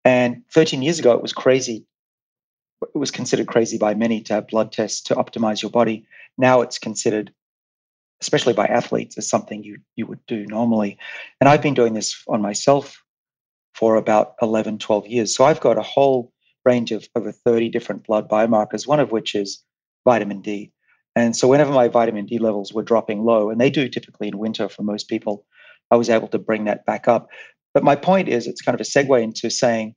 [0.04, 1.86] And 13 years ago, it was crazy.
[2.82, 6.06] It was considered crazy by many to have blood tests to optimize your body.
[6.38, 7.32] Now it's considered,
[8.22, 10.98] especially by athletes, as something you you would do normally.
[11.40, 13.04] And I've been doing this on myself
[13.74, 15.36] for about 11, 12 years.
[15.36, 16.34] So I've got a whole
[16.66, 19.64] range of over 30 different blood biomarkers, one of which is
[20.06, 20.72] vitamin D.
[21.16, 24.38] And so whenever my vitamin D levels were dropping low, and they do typically in
[24.38, 25.46] winter for most people,
[25.92, 27.30] I was able to bring that back up.
[27.74, 29.96] But my point is, it's kind of a segue into saying,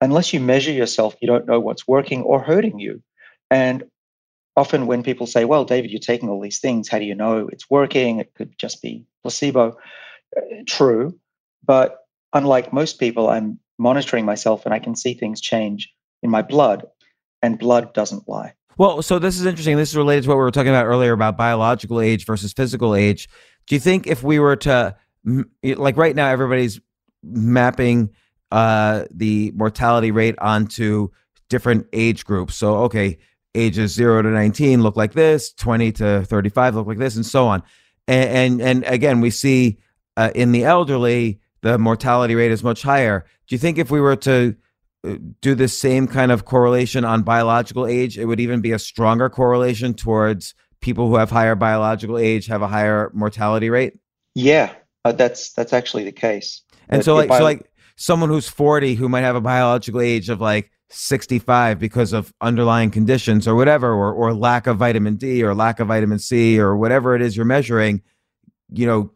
[0.00, 3.02] unless you measure yourself, you don't know what's working or hurting you.
[3.50, 3.84] And
[4.56, 7.48] often when people say, well, David, you're taking all these things, how do you know
[7.52, 8.20] it's working?
[8.20, 9.76] It could just be placebo.
[10.36, 11.18] Uh, True.
[11.64, 11.98] But
[12.32, 16.86] unlike most people, I'm monitoring myself and I can see things change in my blood,
[17.42, 18.54] and blood doesn't lie.
[18.78, 19.76] Well, so this is interesting.
[19.76, 22.94] This is related to what we were talking about earlier about biological age versus physical
[22.94, 23.28] age.
[23.66, 24.94] Do you think if we were to,
[25.62, 26.80] like right now, everybody's
[27.22, 28.10] mapping
[28.52, 31.08] uh, the mortality rate onto
[31.48, 32.54] different age groups?
[32.54, 33.18] So, okay,
[33.54, 37.46] ages zero to 19 look like this, 20 to 35 look like this, and so
[37.48, 37.62] on.
[38.06, 39.78] And, and, and again, we see
[40.18, 43.24] uh, in the elderly, the mortality rate is much higher.
[43.48, 44.54] Do you think if we were to
[45.40, 49.28] do the same kind of correlation on biological age, it would even be a stronger
[49.28, 53.94] correlation towards people who have higher biological age have a higher mortality rate.
[54.34, 54.72] Yeah,
[55.04, 56.62] uh, that's that's actually the case.
[56.88, 60.28] And That so, like, so like someone who's forty who might have a biological age
[60.28, 65.42] of like sixty-five because of underlying conditions or whatever, or or lack of vitamin D
[65.42, 68.02] or lack of vitamin C or whatever it is you're measuring,
[68.70, 69.10] you know,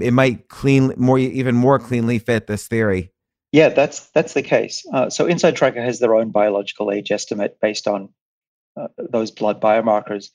[0.00, 3.11] it might clean more even more cleanly fit this theory.
[3.52, 4.84] Yeah, that's that's the case.
[4.92, 8.08] Uh, so InsideTracker has their own biological age estimate based on
[8.76, 10.30] uh, those blood biomarkers,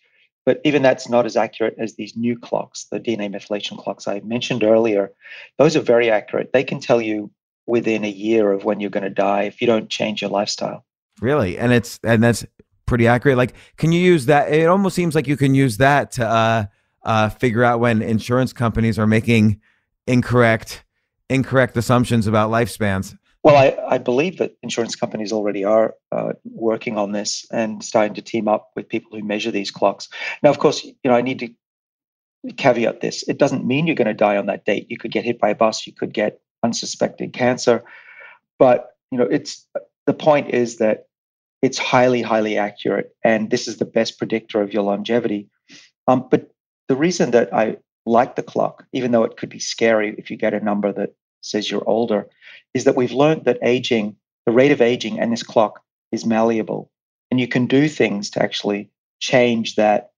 [0.46, 4.20] but even that's not as accurate as these new clocks, the DNA methylation clocks I
[4.20, 5.12] mentioned earlier.
[5.58, 6.52] Those are very accurate.
[6.54, 7.32] They can tell you
[7.66, 10.86] within a year of when you're going to die if you don't change your lifestyle.
[11.20, 12.46] Really, and it's and that's
[12.86, 13.38] pretty accurate.
[13.38, 14.54] Like, can you use that?
[14.54, 16.66] It almost seems like you can use that to uh,
[17.04, 19.60] uh, figure out when insurance companies are making
[20.06, 20.84] incorrect
[21.30, 23.18] incorrect assumptions about lifespans.
[23.44, 28.14] Well, I, I believe that insurance companies already are uh, working on this and starting
[28.16, 30.10] to team up with people who measure these clocks.
[30.44, 31.50] Now, of course, you know I need to
[32.58, 33.24] caveat this.
[33.28, 34.88] It doesn't mean you're going to die on that date.
[34.90, 35.88] You could get hit by a bus.
[35.88, 37.84] You could get unsuspected cancer,
[38.60, 39.66] but you know it's
[40.08, 41.06] the point is that
[41.62, 45.50] it's highly, highly accurate, and this is the best predictor of your longevity.
[46.08, 46.52] Um, but
[46.88, 47.78] the reason that I
[48.08, 51.14] like the clock, even though it could be scary if you get a number that
[51.42, 52.28] says you're older,
[52.74, 54.16] is that we've learned that aging,
[54.46, 56.90] the rate of aging, and this clock is malleable,
[57.30, 58.90] and you can do things to actually
[59.20, 60.12] change that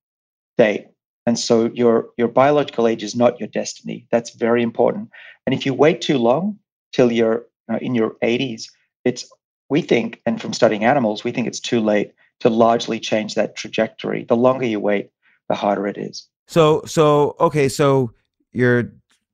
[0.58, 0.88] date.
[1.26, 4.08] And so your your biological age is not your destiny.
[4.12, 5.10] That's very important.
[5.46, 6.60] And if you wait too long
[6.92, 7.46] till you're
[7.82, 8.70] in your 80s,
[9.06, 9.32] it's
[9.70, 13.56] we think, and from studying animals, we think it's too late to largely change that
[13.56, 14.24] trajectory.
[14.24, 15.12] The longer you wait,
[15.48, 16.28] the harder it is.
[16.50, 18.12] So, so okay, so
[18.54, 18.92] you're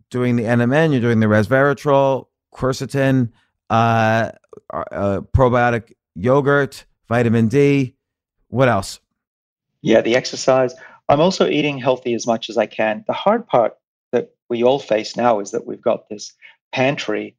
[0.10, 3.32] doing the NMN, you're doing the resveratrol, quercetin,
[3.69, 4.32] uh,
[4.73, 7.95] uh, probiotic yogurt, vitamin D.
[8.49, 8.99] What else?
[9.82, 10.75] Yeah, the exercise.
[11.08, 13.06] I'm also eating healthy as much as I can.
[13.08, 13.78] The hard part
[14.12, 16.34] that we all face now is that we've got this
[16.73, 17.38] pantry.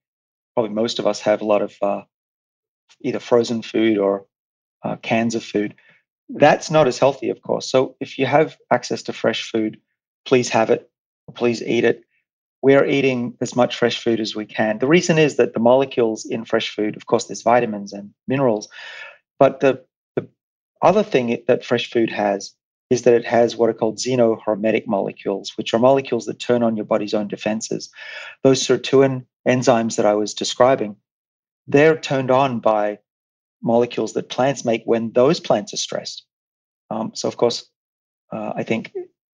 [0.54, 2.02] Probably most of us have a lot of uh,
[3.02, 4.24] either frozen food or
[4.82, 5.74] uh, cans of food.
[6.28, 7.70] That's not as healthy, of course.
[7.70, 9.80] So if you have access to fresh food,
[10.24, 10.90] please have it,
[11.34, 12.02] please eat it.
[12.62, 14.78] We're eating as much fresh food as we can.
[14.78, 18.68] The reason is that the molecules in fresh food, of course, there's vitamins and minerals,
[19.38, 19.84] but the,
[20.16, 20.26] the
[20.82, 22.54] other thing that fresh food has
[22.90, 26.76] is that it has what are called xenohormetic molecules, which are molecules that turn on
[26.76, 27.90] your body's own defenses.
[28.42, 30.96] Those sirtuin enzymes that I was describing,
[31.66, 32.98] they're turned on by
[33.62, 36.24] molecules that plants make when those plants are stressed.
[36.90, 37.68] Um, so, of course,
[38.32, 38.92] uh, I think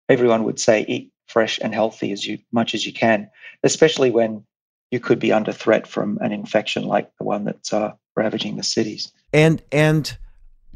[0.08, 3.30] everyone would say eat fresh and healthy as you, much as you can,
[3.62, 4.44] especially when
[4.90, 8.62] you could be under threat from an infection like the one that's uh, ravaging the
[8.62, 9.12] cities.
[9.32, 10.16] And and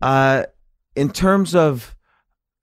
[0.00, 0.44] uh,
[0.94, 1.94] in terms of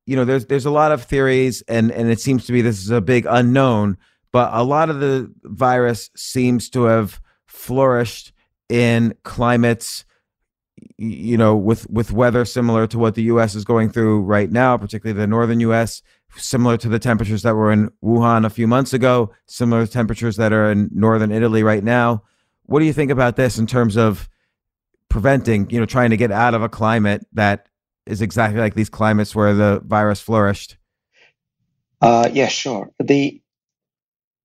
[0.06, 2.80] you know, there's there's a lot of theories, and and it seems to be this
[2.80, 3.98] is a big unknown,
[4.32, 8.34] but a lot of the virus seems to have flourished
[8.68, 10.04] in climates
[10.98, 14.78] you know with with weather similar to what the US is going through right now
[14.78, 16.02] particularly the northern US
[16.36, 20.54] similar to the temperatures that were in Wuhan a few months ago similar temperatures that
[20.54, 22.24] are in northern Italy right now
[22.64, 24.30] what do you think about this in terms of
[25.10, 27.68] preventing you know trying to get out of a climate that
[28.06, 30.78] is exactly like these climates where the virus flourished
[32.02, 33.40] uh yeah sure the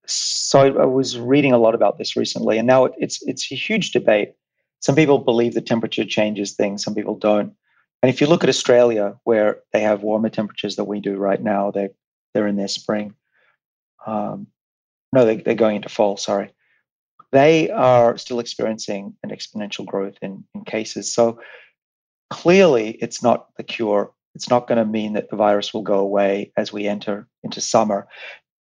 [0.09, 3.55] so I, was reading a lot about this recently, and now it, it's it's a
[3.55, 4.33] huge debate.
[4.81, 7.55] Some people believe the temperature changes things, some people don't.
[8.03, 11.43] And if you look at Australia, where they have warmer temperatures than we do right
[11.43, 11.89] now, they
[12.33, 13.15] they're in their spring.
[14.07, 14.47] Um,
[15.13, 16.17] no, they, they're going into fall.
[16.17, 16.53] Sorry,
[17.33, 21.13] they are still experiencing an exponential growth in in cases.
[21.13, 21.41] So
[22.31, 24.13] clearly, it's not the cure.
[24.35, 27.61] It's not going to mean that the virus will go away as we enter into
[27.61, 28.07] summer.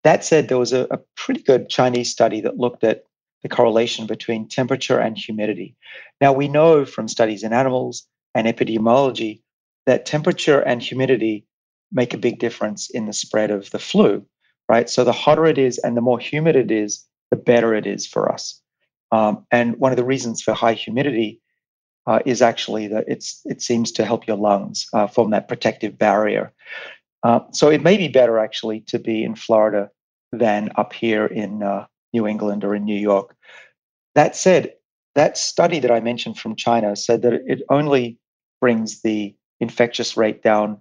[0.03, 3.05] That said, there was a, a pretty good Chinese study that looked at
[3.43, 5.77] the correlation between temperature and humidity.
[6.21, 9.43] Now, we know from studies in animals and epidemiology
[9.87, 11.47] that temperature and humidity
[11.93, 14.27] make a big difference in the spread of the flu,
[14.69, 14.91] right?
[14.91, 18.07] So, the hotter it is and the more humid it is, the better it is
[18.07, 18.61] for us.
[19.13, 21.41] Um, and one of the reasons for high humidity
[22.07, 25.99] uh, is actually that it's it seems to help your lungs uh, form that protective
[25.99, 26.53] barrier.
[27.23, 29.91] Uh, so it may be better actually to be in Florida
[30.33, 31.87] than up here in uh,
[32.19, 33.37] New England or in New York.
[34.15, 34.75] That said,
[35.15, 38.19] that study that I mentioned from China said that it only
[38.61, 40.81] brings the infectious rate down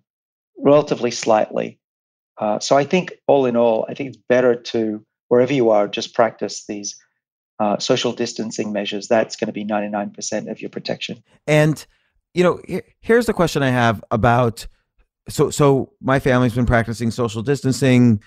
[0.58, 1.80] relatively slightly.
[2.40, 5.88] Uh, so I think all in all, I think it's better to wherever you are
[5.88, 6.96] just practice these
[7.60, 9.08] uh, social distancing measures.
[9.08, 11.24] That's going to be 99% of your protection.
[11.48, 11.86] And
[12.34, 12.62] you know,
[13.02, 14.68] here's the question I have about
[15.30, 18.22] so so my family's been practicing social distancing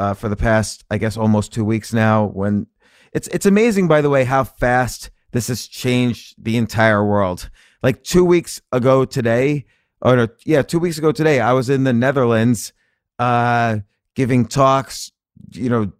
[0.00, 2.24] uh, for the past, I guess, almost two weeks now.
[2.24, 2.66] When
[3.12, 7.50] it's it's amazing, by the way, how fast this has changed the entire world.
[7.82, 9.66] Like two weeks ago today,
[10.00, 12.72] or no, yeah, two weeks ago today, I was in the Netherlands,
[13.18, 13.80] uh,
[14.14, 15.12] giving talks,
[15.50, 15.92] you know,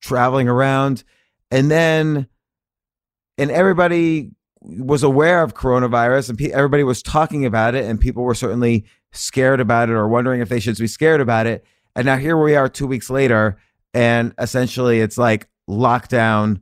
[0.00, 1.04] traveling around,
[1.50, 2.26] and then,
[3.36, 4.30] and everybody
[4.62, 8.86] was aware of coronavirus and pe- everybody was talking about it and people were certainly
[9.12, 11.62] scared about it or wondering if they should be scared about it.
[11.96, 13.56] And now here we are 2 weeks later
[13.92, 16.60] and essentially it's like lockdown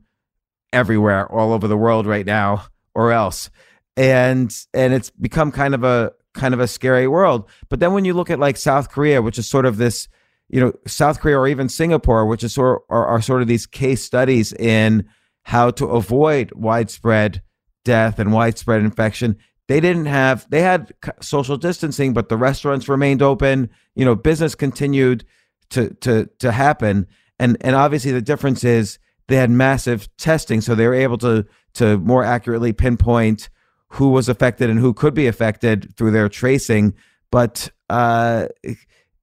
[0.71, 2.65] everywhere all over the world right now
[2.95, 3.49] or else.
[3.95, 7.47] and and it's become kind of a kind of a scary world.
[7.69, 10.07] But then when you look at like South Korea, which is sort of this,
[10.49, 13.47] you know, South Korea or even Singapore, which is sort of, are, are sort of
[13.47, 15.07] these case studies in
[15.43, 17.41] how to avoid widespread
[17.85, 19.37] death and widespread infection.
[19.67, 23.69] They didn't have they had social distancing, but the restaurants remained open.
[23.95, 25.25] You know, business continued
[25.69, 27.07] to to to happen,
[27.39, 31.45] and and obviously the difference is they had massive testing, so they were able to
[31.75, 33.49] to more accurately pinpoint
[33.87, 36.93] who was affected and who could be affected through their tracing.
[37.31, 38.47] But uh,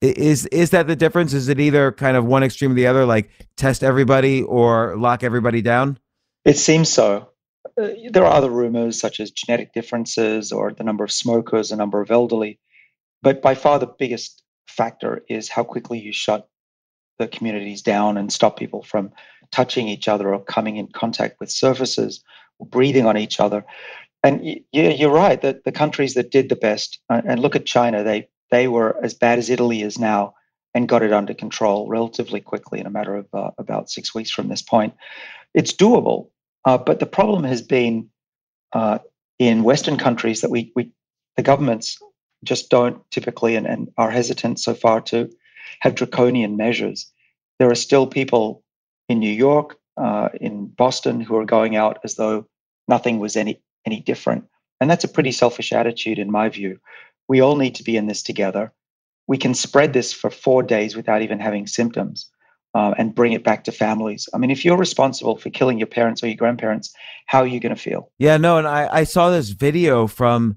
[0.00, 1.34] is is that the difference?
[1.34, 5.22] Is it either kind of one extreme or the other, like test everybody or lock
[5.22, 5.98] everybody down?
[6.44, 7.29] It seems so.
[7.80, 11.76] Uh, there are other rumors such as genetic differences or the number of smokers, the
[11.76, 12.58] number of elderly,
[13.22, 16.48] but by far the biggest factor is how quickly you shut
[17.18, 19.10] the communities down and stop people from
[19.50, 22.22] touching each other or coming in contact with surfaces,
[22.58, 23.64] or breathing on each other.
[24.22, 27.66] And yeah, you're right that the countries that did the best, uh, and look at
[27.66, 30.34] China, they they were as bad as Italy is now
[30.74, 34.30] and got it under control relatively quickly in a matter of uh, about six weeks
[34.30, 34.94] from this point.
[35.54, 36.28] It's doable,
[36.64, 38.10] uh, but the problem has been
[38.72, 38.98] uh,
[39.38, 40.90] in Western countries that we, we
[41.36, 41.98] the governments
[42.44, 45.30] just don't typically and, and are hesitant so far to
[45.80, 47.10] have draconian measures.
[47.58, 48.62] There are still people
[49.08, 52.46] in New York, uh, in Boston, who are going out as though
[52.88, 54.44] nothing was any any different,
[54.80, 56.78] and that's a pretty selfish attitude, in my view.
[57.28, 58.72] We all need to be in this together.
[59.26, 62.28] We can spread this for four days without even having symptoms
[62.74, 64.28] uh, and bring it back to families.
[64.32, 66.94] I mean, if you're responsible for killing your parents or your grandparents,
[67.26, 68.10] how are you going to feel?
[68.18, 70.56] Yeah, no, and I, I saw this video from,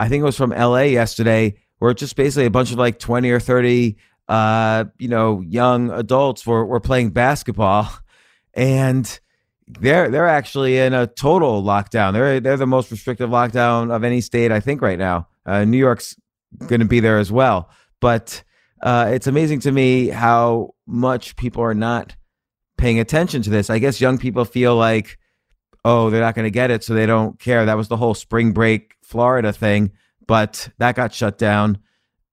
[0.00, 3.30] I think it was from LA yesterday, where just basically a bunch of like 20
[3.30, 3.96] or 30,
[4.28, 7.88] uh, you know, young adults were, were playing basketball
[8.54, 9.20] and
[9.66, 12.12] they're they're actually in a total lockdown.
[12.12, 15.28] They're they're the most restrictive lockdown of any state, I think, right now.
[15.46, 16.16] Uh, New York's
[16.66, 18.42] going to be there as well, but
[18.82, 22.16] uh, it's amazing to me how much people are not
[22.76, 23.70] paying attention to this.
[23.70, 25.18] I guess young people feel like,
[25.84, 27.64] oh, they're not going to get it, so they don't care.
[27.64, 29.92] That was the whole spring break Florida thing,
[30.26, 31.78] but that got shut down.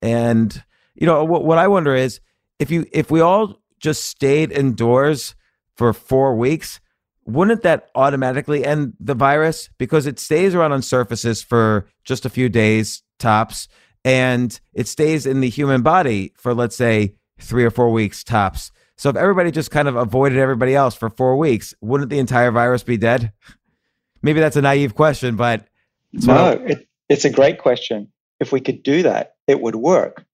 [0.02, 0.62] And
[0.94, 1.44] you know what?
[1.44, 2.20] What I wonder is
[2.58, 5.36] if you if we all just stayed indoors
[5.76, 6.80] for four weeks,
[7.26, 12.30] wouldn't that automatically end the virus because it stays around on surfaces for just a
[12.30, 13.68] few days tops?
[14.04, 18.72] And it stays in the human body for let's say three or four weeks tops.
[18.96, 22.50] So if everybody just kind of avoided everybody else for four weeks, wouldn't the entire
[22.50, 23.32] virus be dead?
[24.22, 25.66] Maybe that's a naive question, but
[26.12, 28.12] no, it, it's a great question.
[28.38, 30.24] If we could do that, it would work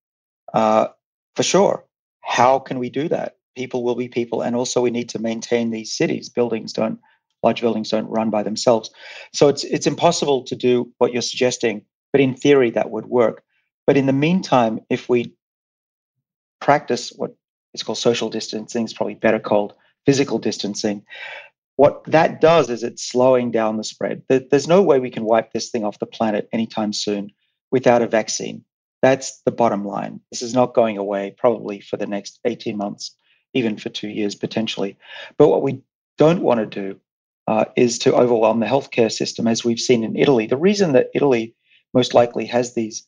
[0.52, 0.88] uh,
[1.36, 1.84] for sure.
[2.22, 3.36] How can we do that?
[3.54, 6.28] People will be people, and also we need to maintain these cities.
[6.28, 6.98] Buildings don't,
[7.42, 8.90] large buildings don't run by themselves.
[9.32, 13.44] So it's it's impossible to do what you're suggesting, but in theory that would work.
[13.86, 15.34] But in the meantime, if we
[16.60, 17.36] practice what
[17.74, 19.74] is called social distancing, it's probably better called
[20.04, 21.04] physical distancing.
[21.76, 24.22] What that does is it's slowing down the spread.
[24.28, 27.30] There's no way we can wipe this thing off the planet anytime soon
[27.70, 28.64] without a vaccine.
[29.02, 30.20] That's the bottom line.
[30.30, 33.14] This is not going away probably for the next 18 months,
[33.52, 34.96] even for two years potentially.
[35.36, 35.82] But what we
[36.16, 37.00] don't want to do
[37.46, 40.46] uh, is to overwhelm the healthcare system, as we've seen in Italy.
[40.46, 41.54] The reason that Italy
[41.92, 43.06] most likely has these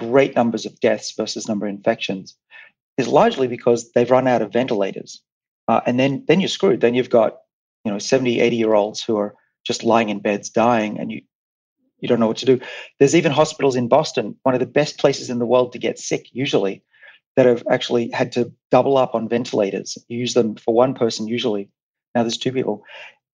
[0.00, 2.36] great numbers of deaths versus number of infections
[2.96, 5.22] is largely because they've run out of ventilators.
[5.68, 6.80] Uh, and then, then you're screwed.
[6.80, 7.38] Then you've got,
[7.84, 9.34] you know, 70, 80 year olds who are
[9.64, 11.22] just lying in beds dying and you,
[12.00, 12.60] you don't know what to do.
[12.98, 15.98] There's even hospitals in Boston, one of the best places in the world to get
[15.98, 16.82] sick usually,
[17.36, 19.96] that have actually had to double up on ventilators.
[20.08, 21.68] You use them for one person usually.
[22.14, 22.82] Now there's two people.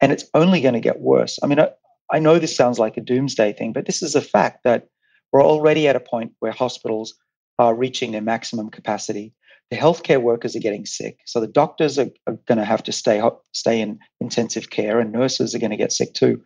[0.01, 1.39] And it's only going to get worse.
[1.43, 1.71] I mean, I,
[2.11, 4.89] I know this sounds like a doomsday thing, but this is a fact that
[5.37, 7.13] we're already at a point where hospitals
[7.59, 9.35] are reaching their maximum capacity.
[9.71, 12.93] The healthcare workers are getting sick, so the doctors are, are going to have to
[12.93, 13.21] stay
[13.53, 16.43] stay in intensive care, and nurses are going to get sick too.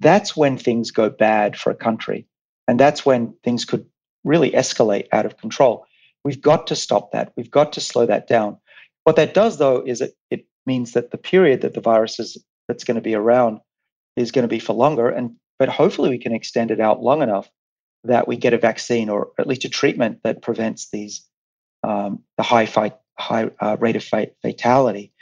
[0.00, 2.26] That's when things go bad for a country,
[2.66, 3.86] and that's when things could
[4.24, 5.86] really escalate out of control.
[6.22, 7.32] We've got to stop that.
[7.34, 8.58] We've got to slow that down.
[9.04, 12.36] What that does, though, is it, it means that the period that the virus is
[12.66, 13.60] that's going to be around
[14.16, 17.22] is going to be for longer, and but hopefully we can extend it out long
[17.22, 17.48] enough
[18.08, 21.24] that we get a vaccine or at least a treatment that prevents these
[21.84, 24.04] um, the high fight, high uh, rate of
[24.42, 25.12] fatality.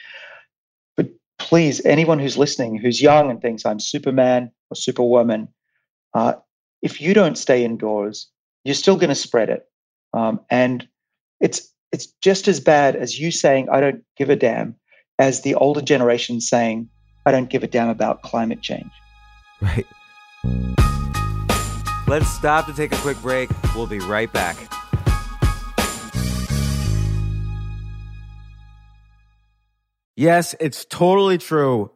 [0.96, 1.08] But
[1.38, 5.48] please, anyone who's listening, who's young and thinks I'm Superman or Superwoman,
[6.14, 6.34] uh,
[6.82, 8.28] if you don't stay indoors,
[8.64, 9.68] you're still going to spread it,
[10.12, 10.86] um, and
[11.40, 14.76] it's it's just as bad as you saying I don't give a damn,
[15.18, 16.88] as the older generation saying
[17.26, 18.90] I don't give a damn about climate change.
[19.60, 19.86] Right.
[22.08, 23.50] Let's stop to take a quick break.
[23.74, 24.56] We'll be right back.
[30.14, 31.90] Yes, it's totally true.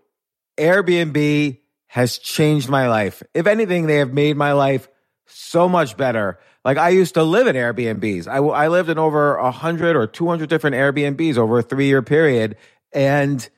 [0.59, 3.23] Airbnb has changed my life.
[3.35, 4.89] If anything, they have made my life
[5.27, 6.39] so much better.
[6.65, 8.27] Like I used to live in Airbnbs.
[8.27, 12.57] I, I lived in over 100 or 200 different Airbnbs over a three year period.
[12.93, 13.49] And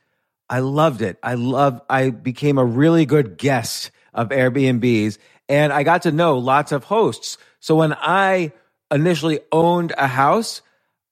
[0.49, 1.17] I loved it.
[1.23, 5.17] I love, I became a really good guest of Airbnbs
[5.49, 7.37] and I got to know lots of hosts.
[7.59, 8.53] So when I
[8.91, 10.61] initially owned a house,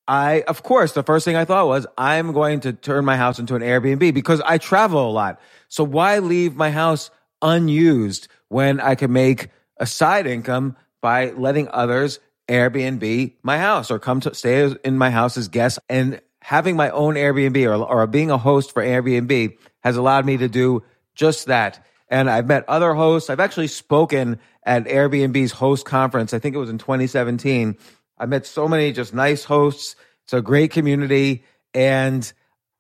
[0.08, 3.40] I, of course, the first thing I thought was, I'm going to turn my house
[3.40, 5.40] into an Airbnb because I travel a lot.
[5.68, 7.12] So why leave my house
[7.42, 14.00] unused when I can make a side income by letting others Airbnb my house or
[14.00, 18.08] come to stay in my house as guests and having my own Airbnb or, or
[18.08, 20.84] being a host for Airbnb has allowed me to do
[21.16, 21.86] just that.
[22.12, 23.32] And I've met other hosts.
[23.32, 26.34] I've actually spoken at Airbnb's host conference.
[26.34, 27.78] I think it was in 2017
[28.22, 29.96] I met so many just nice hosts.
[30.24, 31.44] It's a great community.
[31.74, 32.32] And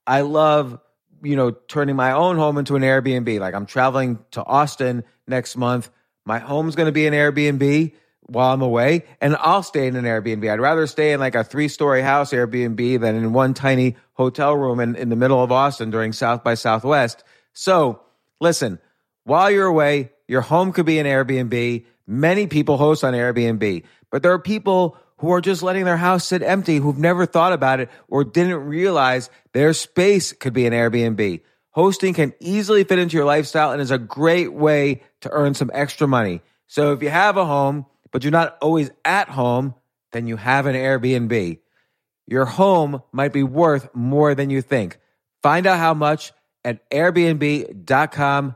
[0.05, 0.79] I love,
[1.23, 3.39] you know, turning my own home into an Airbnb.
[3.39, 5.89] Like I'm traveling to Austin next month.
[6.25, 7.93] My home's going to be an Airbnb
[8.27, 10.49] while I'm away, and I'll stay in an Airbnb.
[10.49, 14.55] I'd rather stay in like a three story house Airbnb than in one tiny hotel
[14.55, 17.23] room in, in the middle of Austin during South by Southwest.
[17.53, 17.99] So
[18.39, 18.79] listen,
[19.23, 21.85] while you're away, your home could be an Airbnb.
[22.07, 26.25] Many people host on Airbnb, but there are people who are just letting their house
[26.25, 30.73] sit empty, who've never thought about it or didn't realize their space could be an
[30.73, 31.41] Airbnb.
[31.69, 35.69] Hosting can easily fit into your lifestyle and is a great way to earn some
[35.73, 36.41] extra money.
[36.67, 39.75] So if you have a home, but you're not always at home,
[40.11, 41.59] then you have an Airbnb.
[42.27, 44.97] Your home might be worth more than you think.
[45.43, 48.55] Find out how much at airbnb.com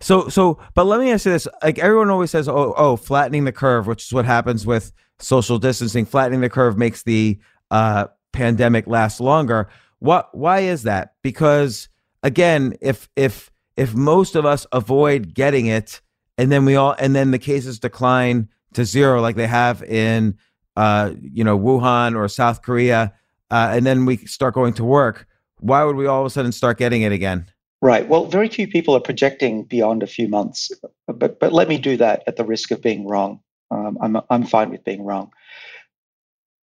[0.00, 3.44] So, so, but let me ask you this: like everyone always says, "Oh, oh, flattening
[3.44, 6.04] the curve," which is what happens with social distancing.
[6.04, 7.38] Flattening the curve makes the
[7.70, 9.68] uh, pandemic last longer.
[9.98, 10.34] What?
[10.36, 11.14] Why is that?
[11.22, 11.88] Because
[12.22, 16.00] again, if if if most of us avoid getting it,
[16.36, 20.36] and then we all, and then the cases decline to zero, like they have in,
[20.76, 23.12] uh, you know, Wuhan or South Korea,
[23.50, 25.26] uh, and then we start going to work.
[25.60, 27.46] Why would we all of a sudden start getting it again?
[27.80, 28.08] Right.
[28.08, 30.70] Well, very few people are projecting beyond a few months,
[31.06, 33.40] but but let me do that at the risk of being wrong.
[33.70, 35.30] Um, I'm I'm fine with being wrong.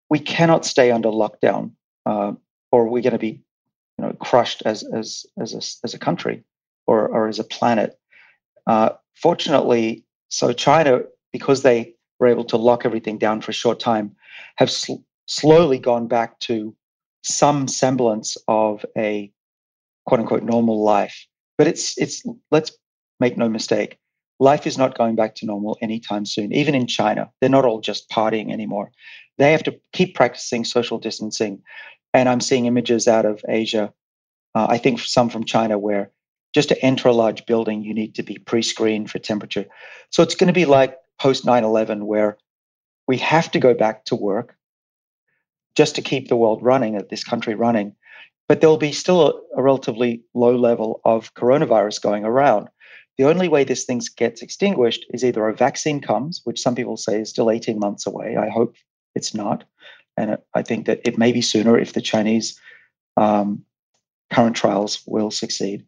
[0.09, 1.71] We cannot stay under lockdown,
[2.05, 2.33] uh,
[2.71, 3.41] or we're going to be,
[3.97, 6.43] you know, crushed as as as a, as a country,
[6.85, 7.97] or or as a planet.
[8.67, 13.79] Uh, fortunately, so China, because they were able to lock everything down for a short
[13.79, 14.13] time,
[14.57, 16.75] have sl- slowly gone back to
[17.23, 19.31] some semblance of a
[20.05, 21.25] quote unquote normal life.
[21.57, 22.71] But it's it's let's
[23.19, 23.97] make no mistake,
[24.39, 26.53] life is not going back to normal anytime soon.
[26.53, 28.91] Even in China, they're not all just partying anymore.
[29.37, 31.61] They have to keep practicing social distancing.
[32.13, 33.93] And I'm seeing images out of Asia,
[34.53, 36.11] uh, I think some from China, where
[36.53, 39.65] just to enter a large building, you need to be pre screened for temperature.
[40.11, 42.37] So it's going to be like post 9 11, where
[43.07, 44.55] we have to go back to work
[45.75, 47.95] just to keep the world running, this country running
[48.47, 52.67] but there'll be still a, a, relatively low level of coronavirus going around.
[53.17, 56.97] The only way this thing gets extinguished is either a vaccine comes, which some people
[56.97, 58.35] say is still 18 months away.
[58.35, 58.75] I hope
[59.15, 59.63] it's not.
[60.17, 62.59] And I think that it may be sooner if the Chinese
[63.17, 63.63] um,
[64.31, 65.85] current trials will succeed.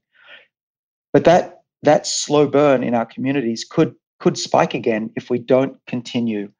[1.14, 5.78] But that that slow burn in our communities could could spike again if we don't
[5.86, 6.51] continue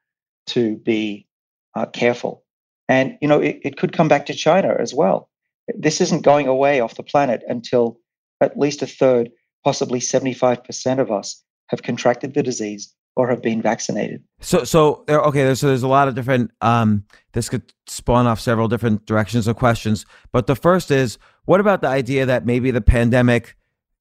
[0.46, 1.26] to be
[1.74, 2.44] uh, careful.
[2.88, 5.27] And you know, it, it could come back to China as well
[5.76, 7.98] this isn't going away off the planet until
[8.40, 9.30] at least a third,
[9.64, 14.22] possibly 75% of us have contracted the disease or have been vaccinated.
[14.40, 16.52] So, so okay, there's, so there's a lot of different.
[16.60, 20.06] Um, this could spawn off several different directions of questions.
[20.32, 23.56] But the first is, what about the idea that maybe the pandemic,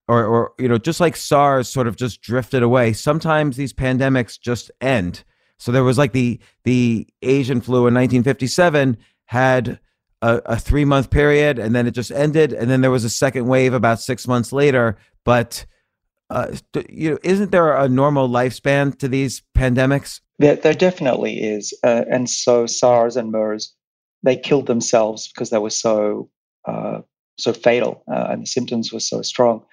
[0.08, 2.94] or, or you know, just like SARS, sort of just drifted away.
[2.94, 5.24] Sometimes these pandemics just end.
[5.58, 9.80] So there was like the the Asian flu in 1957 had
[10.22, 13.10] a, a three month period and then it just ended and then there was a
[13.10, 14.98] second wave about six months later.
[15.24, 15.66] But
[16.30, 16.56] uh,
[16.90, 20.22] you know isn't there a normal lifespan to these pandemics?
[20.40, 23.74] There, there definitely is uh, and so sars and mers
[24.24, 26.30] they killed themselves because they were so
[26.66, 27.02] uh,
[27.38, 29.64] so fatal uh, and the symptoms were so strong.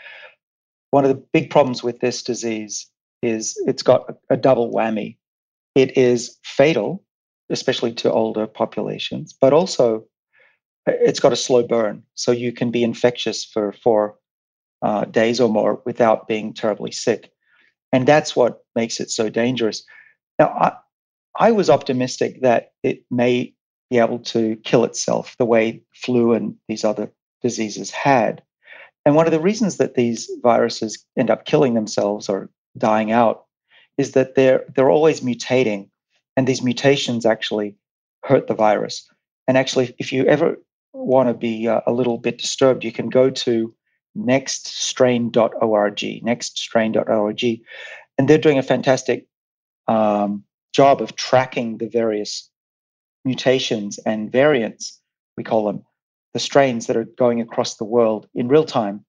[0.91, 2.87] One of the big problems with this disease
[3.23, 5.17] is it's got a, a double whammy.
[5.75, 7.03] It is fatal
[7.51, 10.05] especially to older populations but also
[10.87, 12.03] it's got a slow burn.
[12.14, 14.16] So you can be infectious for four
[14.82, 17.30] uh, days or more without being terribly sick.
[17.93, 19.85] And that's what makes it so dangerous.
[20.39, 20.72] Now, I,
[21.37, 23.55] I was optimistic that it may
[23.91, 27.11] be able to kill itself the way flu and these other
[27.43, 28.43] diseases had.
[29.05, 33.45] And one of the reasons that these viruses end up killing themselves or dying out
[33.99, 35.89] is that they're they're always mutating,
[36.37, 37.76] and these mutations actually
[38.24, 39.09] hurt the virus.
[39.47, 40.57] And actually, if you ever
[40.95, 43.75] want to be uh, a little bit disturbed, you can go to
[44.17, 47.45] nextstrain.org, nextstrain.org,
[48.17, 49.27] and they're doing a fantastic
[49.89, 52.49] um, job of tracking the various
[53.25, 55.01] mutations and variants,
[55.37, 55.85] we call them,
[56.33, 59.05] the strains that are going across the world in real time.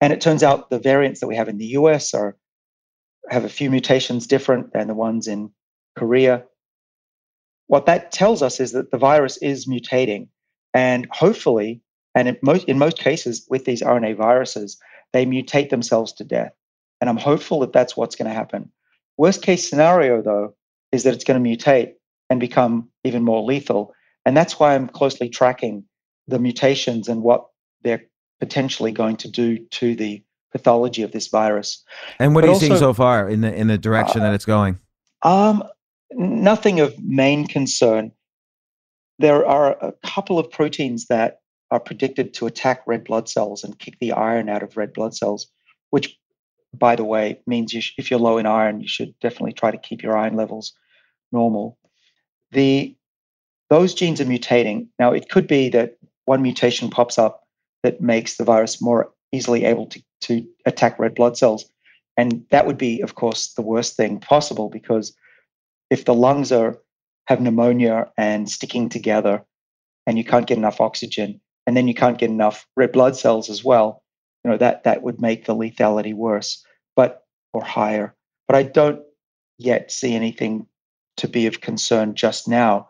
[0.00, 2.36] And it turns out the variants that we have in the US are
[3.30, 5.50] have a few mutations different than the ones in
[5.96, 6.44] Korea.
[7.68, 10.28] What that tells us is that the virus is mutating
[10.74, 11.80] and hopefully,
[12.14, 14.78] and in most, in most cases with these RNA viruses,
[15.12, 16.52] they mutate themselves to death.
[17.00, 18.70] And I'm hopeful that that's what's going to happen.
[19.16, 20.54] Worst case scenario, though,
[20.92, 21.92] is that it's going to mutate
[22.28, 23.92] and become even more lethal.
[24.26, 25.84] And that's why I'm closely tracking
[26.26, 27.46] the mutations and what
[27.82, 28.04] they're
[28.40, 30.22] potentially going to do to the
[30.52, 31.84] pathology of this virus.
[32.18, 34.34] And what But are you seeing so far in the in the direction Uh, that
[34.34, 34.78] it's going?
[35.22, 35.64] Um,
[36.12, 38.12] nothing of main concern.
[39.24, 43.78] There are a couple of proteins that are predicted to attack red blood cells and
[43.78, 45.46] kick the iron out of red blood cells,
[45.88, 46.18] which,
[46.74, 49.70] by the way, means you sh- if you're low in iron, you should definitely try
[49.70, 50.74] to keep your iron levels
[51.32, 51.78] normal.
[52.52, 52.94] The
[53.70, 54.88] those genes are mutating.
[54.98, 55.96] Now, it could be that
[56.26, 57.44] one mutation pops up
[57.82, 61.64] that makes the virus more easily able to, to attack red blood cells.
[62.18, 65.16] And that would be, of course, the worst thing possible because
[65.88, 66.78] if the lungs are
[67.26, 69.42] have pneumonia and sticking together
[70.06, 73.48] and you can't get enough oxygen and then you can't get enough red blood cells
[73.48, 74.02] as well,
[74.44, 76.64] you know, that that would make the lethality worse,
[76.94, 77.22] but
[77.52, 78.14] or higher.
[78.46, 79.00] But I don't
[79.58, 80.66] yet see anything
[81.16, 82.88] to be of concern just now.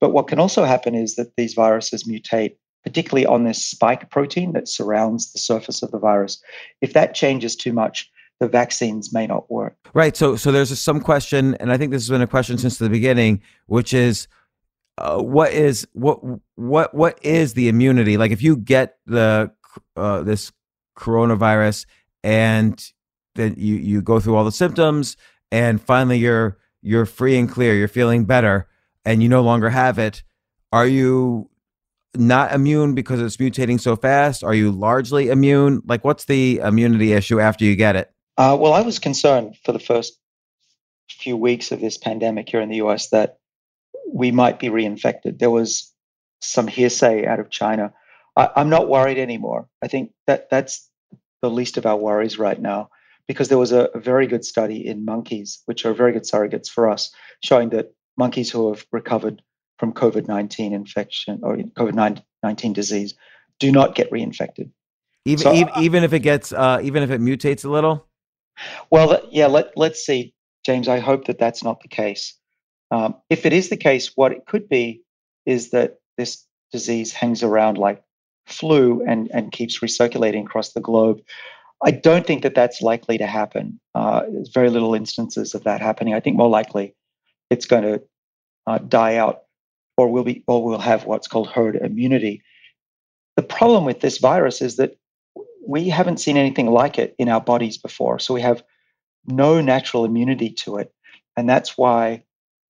[0.00, 4.52] But what can also happen is that these viruses mutate, particularly on this spike protein
[4.52, 6.40] that surrounds the surface of the virus.
[6.80, 8.10] If that changes too much,
[8.42, 9.76] the vaccines may not work.
[9.94, 10.16] Right.
[10.16, 12.90] So so there's some question, and I think this has been a question since the
[12.90, 14.26] beginning, which is
[14.98, 16.18] uh, what is what
[16.56, 18.16] what what is the immunity?
[18.16, 19.52] Like if you get the
[19.96, 20.50] uh, this
[20.98, 21.86] coronavirus
[22.24, 22.84] and
[23.36, 25.16] then you you go through all the symptoms
[25.52, 28.66] and finally you're you're free and clear, you're feeling better,
[29.04, 30.24] and you no longer have it.
[30.72, 31.48] Are you
[32.16, 34.42] not immune because it's mutating so fast?
[34.42, 35.80] Are you largely immune?
[35.86, 38.11] Like what's the immunity issue after you get it?
[38.36, 40.18] Uh, well, I was concerned for the first
[41.10, 43.38] few weeks of this pandemic here in the US that
[44.12, 45.38] we might be reinfected.
[45.38, 45.92] There was
[46.40, 47.92] some hearsay out of China.
[48.36, 49.68] I, I'm not worried anymore.
[49.82, 50.88] I think that that's
[51.40, 52.90] the least of our worries right now
[53.28, 56.68] because there was a, a very good study in monkeys, which are very good surrogates
[56.68, 57.12] for us,
[57.44, 59.42] showing that monkeys who have recovered
[59.78, 63.14] from COVID 19 infection or COVID 19 disease
[63.58, 64.70] do not get reinfected.
[65.24, 68.06] Even So, even, uh, even if it gets uh, even if it mutates a little.
[68.90, 70.34] Well, yeah, let, let's see,
[70.64, 70.88] James.
[70.88, 72.34] I hope that that's not the case.
[72.90, 75.02] Um, if it is the case, what it could be
[75.46, 78.02] is that this disease hangs around like
[78.46, 81.20] flu and, and keeps recirculating across the globe.
[81.84, 83.80] I don't think that that's likely to happen.
[83.94, 86.14] Uh, there's very little instances of that happening.
[86.14, 86.94] I think more likely
[87.50, 88.02] it's going to
[88.66, 89.42] uh, die out,
[89.96, 92.42] or we'll be, or we'll have what's called herd immunity.
[93.36, 94.96] The problem with this virus is that
[95.66, 98.62] we haven't seen anything like it in our bodies before, so we have
[99.26, 100.92] no natural immunity to it,
[101.36, 102.24] and that's why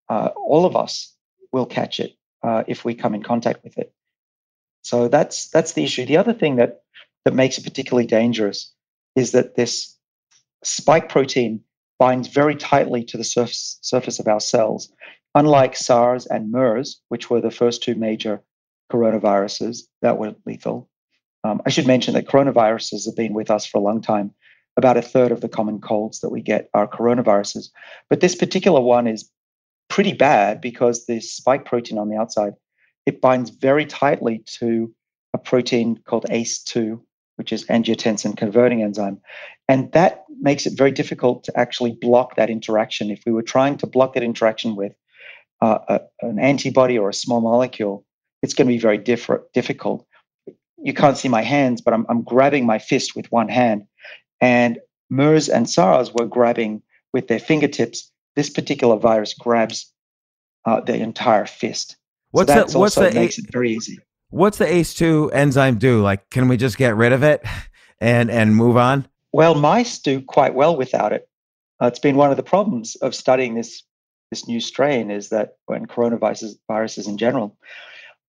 [0.09, 1.15] uh, all of us
[1.51, 2.11] will catch it
[2.43, 3.93] uh, if we come in contact with it.
[4.83, 6.05] So that's that's the issue.
[6.05, 6.81] The other thing that
[7.25, 8.73] that makes it particularly dangerous
[9.15, 9.97] is that this
[10.63, 11.61] spike protein
[11.99, 14.91] binds very tightly to the surface surface of our cells.
[15.33, 18.41] Unlike SARS and MERS, which were the first two major
[18.91, 20.89] coronaviruses that were lethal,
[21.43, 24.33] um, I should mention that coronaviruses have been with us for a long time.
[24.77, 27.69] About a third of the common colds that we get are coronaviruses.
[28.09, 29.29] But this particular one is
[29.89, 32.53] pretty bad because the spike protein on the outside,
[33.05, 34.93] it binds very tightly to
[35.33, 37.01] a protein called ACE2,
[37.35, 39.19] which is angiotensin converting enzyme.
[39.67, 43.09] And that makes it very difficult to actually block that interaction.
[43.09, 44.93] If we were trying to block that interaction with
[45.61, 48.05] uh, a, an antibody or a small molecule,
[48.41, 50.05] it's going to be very differ- difficult.
[50.83, 53.83] You can't see my hands, but I'm, I'm grabbing my fist with one hand.
[54.39, 54.79] And
[55.09, 56.81] MERS and SARS were grabbing
[57.13, 58.11] with their fingertips.
[58.35, 59.91] This particular virus grabs
[60.65, 61.97] uh, the entire fist.
[62.31, 63.99] What's so the- what's the makes A- it very easy.
[64.29, 66.01] What's the ACE2 enzyme do?
[66.01, 67.45] Like, can we just get rid of it
[67.99, 69.07] and and move on?
[69.33, 71.27] Well, mice do quite well without it.
[71.81, 73.83] Uh, it's been one of the problems of studying this
[74.29, 77.57] this new strain is that when coronaviruses viruses in general.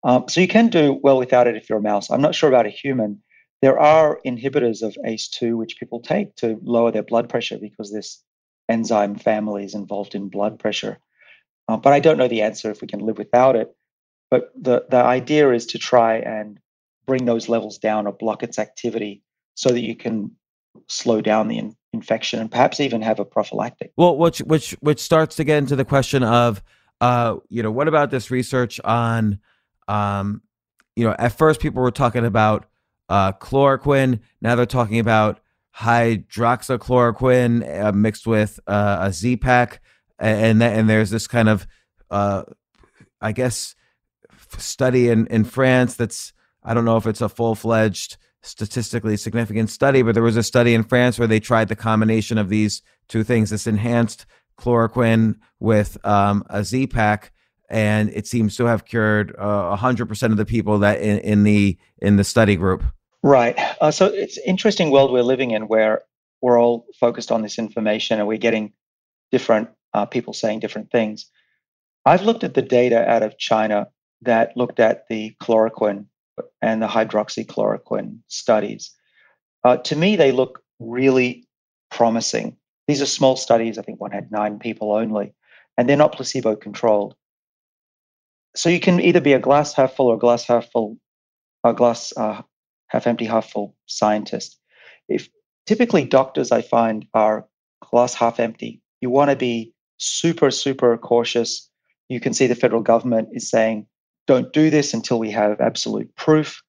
[0.03, 2.09] Um, so you can do well without it if you're a mouse.
[2.09, 3.21] I'm not sure about a human.
[3.61, 8.21] There are inhibitors of ACE2 which people take to lower their blood pressure because this
[8.67, 10.99] enzyme family is involved in blood pressure.
[11.67, 13.73] Uh, but I don't know the answer if we can live without it.
[14.29, 16.59] But the, the idea is to try and
[17.05, 19.21] bring those levels down or block its activity
[19.55, 20.31] so that you can
[20.87, 23.91] slow down the in- infection and perhaps even have a prophylactic.
[23.95, 26.63] Well, which which which starts to get into the question of,
[26.99, 29.39] uh, you know, what about this research on,
[29.87, 30.41] um,
[30.95, 32.65] you know, at first people were talking about
[33.09, 34.19] uh, chloroquine.
[34.41, 35.39] Now they're talking about
[35.77, 39.81] hydroxychloroquine uh, mixed with uh, a Z pack,
[40.19, 41.67] and th- and there's this kind of,
[42.11, 42.43] uh,
[43.21, 43.75] I guess,
[44.57, 49.69] study in in France that's I don't know if it's a full fledged statistically significant
[49.69, 52.81] study, but there was a study in France where they tried the combination of these
[53.07, 54.25] two things: this enhanced
[54.57, 57.31] chloroquine with um, a Z pack,
[57.73, 61.43] and it seems to have cured uh, hundred percent of the people that in, in
[61.43, 62.83] the in the study group.
[63.23, 63.57] Right.
[63.81, 66.03] Uh, so it's interesting world we're living in where
[66.41, 68.73] we're all focused on this information and we're getting
[69.31, 71.25] different uh, people saying different things.
[72.05, 73.87] I've looked at the data out of China
[74.21, 76.05] that looked at the chloroquine
[76.61, 78.91] and the hydroxychloroquine studies.
[79.63, 81.47] Uh, to me, they look really
[81.89, 82.57] promising.
[82.87, 83.77] These are small studies.
[83.77, 85.33] I think one had nine people only,
[85.77, 87.15] and they're not placebo controlled.
[88.55, 90.97] So you can either be a glass half full or glass half full,
[91.63, 92.41] a glass uh,
[92.87, 94.59] half empty, half full scientist.
[95.09, 95.29] If
[95.65, 97.47] typically doctors I find are
[97.81, 101.69] glass half empty, you want to be super, super cautious.
[102.09, 103.87] You can see the federal government is saying,
[104.27, 106.61] don't do this until we have absolute proof.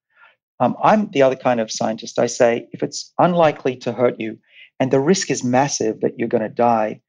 [0.59, 2.17] Um, I'm the other kind of scientist.
[2.17, 4.39] I say, if it's unlikely to hurt you
[4.79, 7.01] and the risk is massive that you're going to die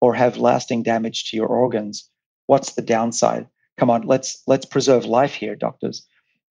[0.00, 2.08] or have lasting damage to your organs,
[2.46, 3.46] what's the downside?
[3.78, 6.06] Come on, let's let's preserve life here, doctors.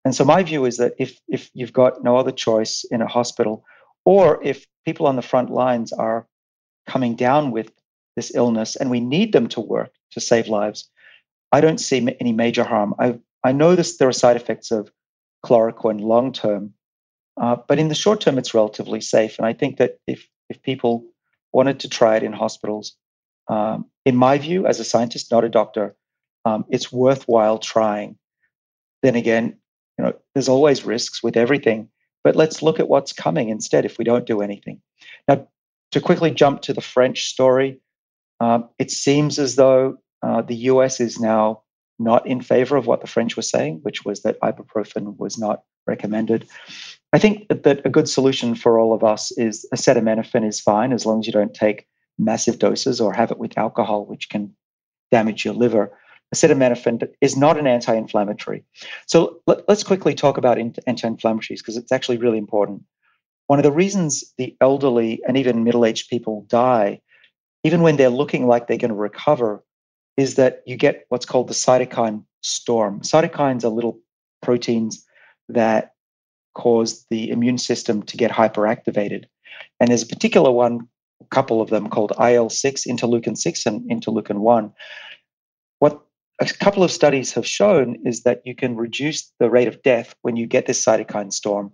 [0.05, 3.07] And so my view is that if if you've got no other choice in a
[3.07, 3.65] hospital,
[4.05, 6.27] or if people on the front lines are
[6.87, 7.73] coming down with
[8.17, 10.91] this illness and we need them to work to save lives,
[11.51, 12.95] I don't see any major harm.
[12.99, 14.91] I I know this, there are side effects of
[15.45, 16.75] chloroquine long term,
[17.37, 19.39] uh, but in the short term, it's relatively safe.
[19.39, 21.05] And I think that if if people
[21.53, 22.97] wanted to try it in hospitals,
[23.49, 25.95] um, in my view, as a scientist, not a doctor,
[26.45, 28.17] um, it's worthwhile trying.
[29.03, 29.57] Then again,
[29.99, 31.89] you know, there's always risks with everything,
[32.23, 34.81] but let's look at what's coming instead if we don't do anything.
[35.29, 35.47] Now,
[35.93, 37.81] to quickly jump to the French story,
[38.41, 41.63] um, it seems as though uh, the US is now
[41.99, 45.63] not in favor of what the French were saying, which was that ibuprofen was not
[45.87, 46.49] recommended.
[47.13, 50.93] I think that, that a good solution for all of us is acetaminophen is fine
[50.93, 51.87] as long as you don't take
[52.19, 54.53] massive doses or have it with alcohol, which can
[55.13, 55.97] damage your liver
[56.35, 58.65] acetaminophen is not an anti-inflammatory.
[59.07, 62.83] So let, us quickly talk about anti-inflammatories because it's actually really important.
[63.47, 67.01] One of the reasons the elderly and even middle-aged people die,
[67.63, 69.63] even when they're looking like they're going to recover,
[70.17, 73.01] is that you get what's called the cytokine storm.
[73.01, 73.99] Cytokines are little
[74.43, 75.05] proteins
[75.49, 75.93] that
[76.55, 79.25] cause the immune system to get hyperactivated.
[79.81, 80.89] And there's a particular one,
[81.21, 84.65] a couple of them called IL-6, interleukin 6 and interleukin 1.
[84.65, 84.75] What
[86.41, 90.15] a couple of studies have shown is that you can reduce the rate of death
[90.23, 91.73] when you get this cytokine storm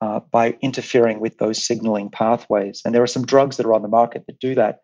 [0.00, 2.80] uh, by interfering with those signaling pathways.
[2.84, 4.80] And there are some drugs that are on the market that do that.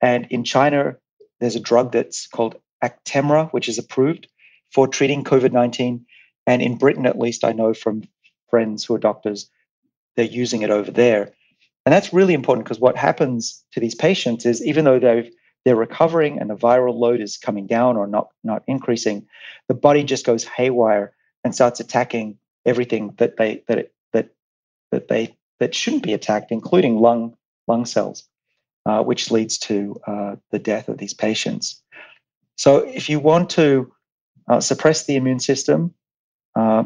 [0.00, 0.96] And in China,
[1.40, 4.28] there's a drug that's called Actemra, which is approved
[4.72, 6.04] for treating COVID 19.
[6.46, 8.02] And in Britain, at least, I know from
[8.48, 9.50] friends who are doctors,
[10.16, 11.32] they're using it over there.
[11.84, 15.32] And that's really important because what happens to these patients is even though they've
[15.64, 19.26] they're recovering and the viral load is coming down or not not increasing,
[19.68, 24.30] the body just goes haywire and starts attacking everything that they that it, that
[24.90, 27.36] that they that shouldn't be attacked, including lung
[27.68, 28.28] lung cells,
[28.86, 31.80] uh, which leads to uh, the death of these patients.
[32.56, 33.92] So, if you want to
[34.48, 35.94] uh, suppress the immune system,
[36.56, 36.84] uh,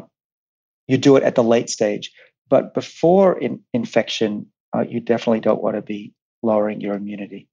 [0.87, 2.11] you do it at the late stage.
[2.49, 7.47] But before in, infection, uh, you definitely don't want to be lowering your immunity.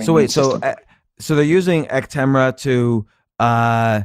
[0.00, 0.74] So wait, so uh,
[1.18, 3.06] so they're using Actemra to
[3.38, 4.02] uh,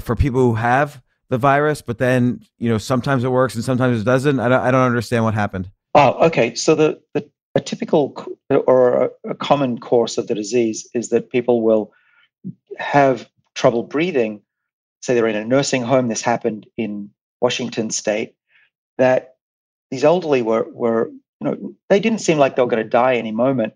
[0.00, 4.00] for people who have the virus, but then you know sometimes it works and sometimes
[4.00, 4.40] it doesn't.
[4.40, 5.70] I don't, I don't understand what happened.
[5.94, 6.54] Oh, okay.
[6.54, 11.30] So the, the a typical or a, a common course of the disease is that
[11.30, 11.92] people will
[12.78, 14.42] have trouble breathing.
[15.02, 16.08] Say they're in a nursing home.
[16.08, 17.10] This happened in
[17.40, 18.34] Washington State.
[18.96, 19.36] That
[19.90, 21.10] these elderly were were
[21.40, 23.74] you know they didn't seem like they were going to die any moment,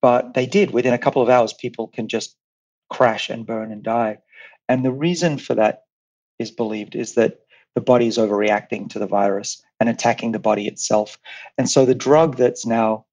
[0.00, 0.70] but they did.
[0.70, 2.36] Within a couple of hours, people can just
[2.90, 4.18] crash and burn and die.
[4.68, 5.84] And the reason for that
[6.38, 7.40] is believed is that
[7.74, 11.18] the body is overreacting to the virus and attacking the body itself.
[11.56, 13.06] And so the drug that's now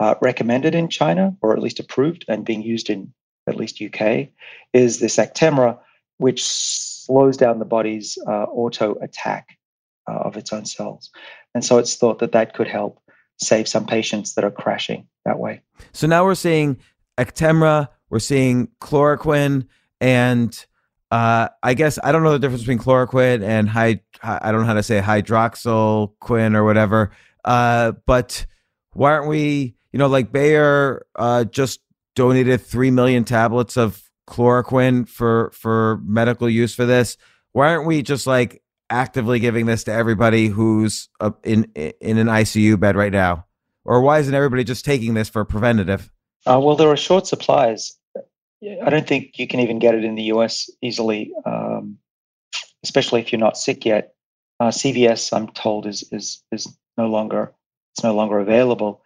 [0.00, 3.12] uh, recommended in China, or at least approved and being used in
[3.46, 4.28] at least UK,
[4.72, 5.78] is this Actemra,
[6.18, 9.58] which slows down the body's uh, auto attack
[10.08, 11.10] uh, of its own cells.
[11.54, 13.00] And so it's thought that that could help
[13.38, 15.62] save some patients that are crashing that way.
[15.92, 16.78] So now we're seeing
[17.18, 19.66] Actemra, we're seeing chloroquine,
[20.00, 20.66] and
[21.10, 24.00] uh, I guess I don't know the difference between chloroquine and high.
[24.22, 27.10] I don't know how to say hydroxyquin or whatever.
[27.44, 28.46] Uh, but
[28.92, 29.74] why aren't we?
[29.92, 31.80] You know, like Bayer uh, just
[32.14, 37.16] donated three million tablets of chloroquine for for medical use for this.
[37.52, 38.62] Why aren't we just like
[38.92, 41.08] actively giving this to everybody who's
[41.42, 43.46] in in an ICU bed right now?
[43.84, 46.10] Or why isn't everybody just taking this for preventative?
[46.46, 47.96] Uh, well, there are short supplies.
[48.84, 51.98] I don't think you can even get it in the US easily, um,
[52.84, 54.14] especially if you're not sick yet.
[54.60, 57.52] Uh, CVS, I'm told, is is is no longer
[57.94, 59.02] it's no longer available.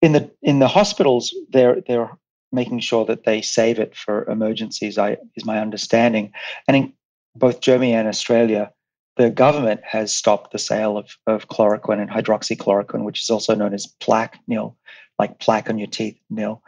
[0.00, 2.10] In the in the hospitals, they're they're
[2.52, 4.96] making sure that they save it for emergencies.
[4.96, 6.32] I is my understanding,
[6.66, 6.92] and in
[7.36, 8.72] both Germany and Australia,
[9.16, 13.72] the government has stopped the sale of, of chloroquine and hydroxychloroquine, which is also known
[13.72, 14.76] as plaque nil,
[15.18, 16.62] like plaque on your teeth nil.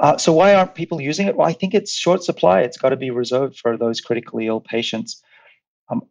[0.00, 1.36] Uh, so why aren't people using it?
[1.36, 2.62] Well, I think it's short supply.
[2.62, 5.22] It's got to be reserved for those critically ill patients.
[5.88, 6.02] Um,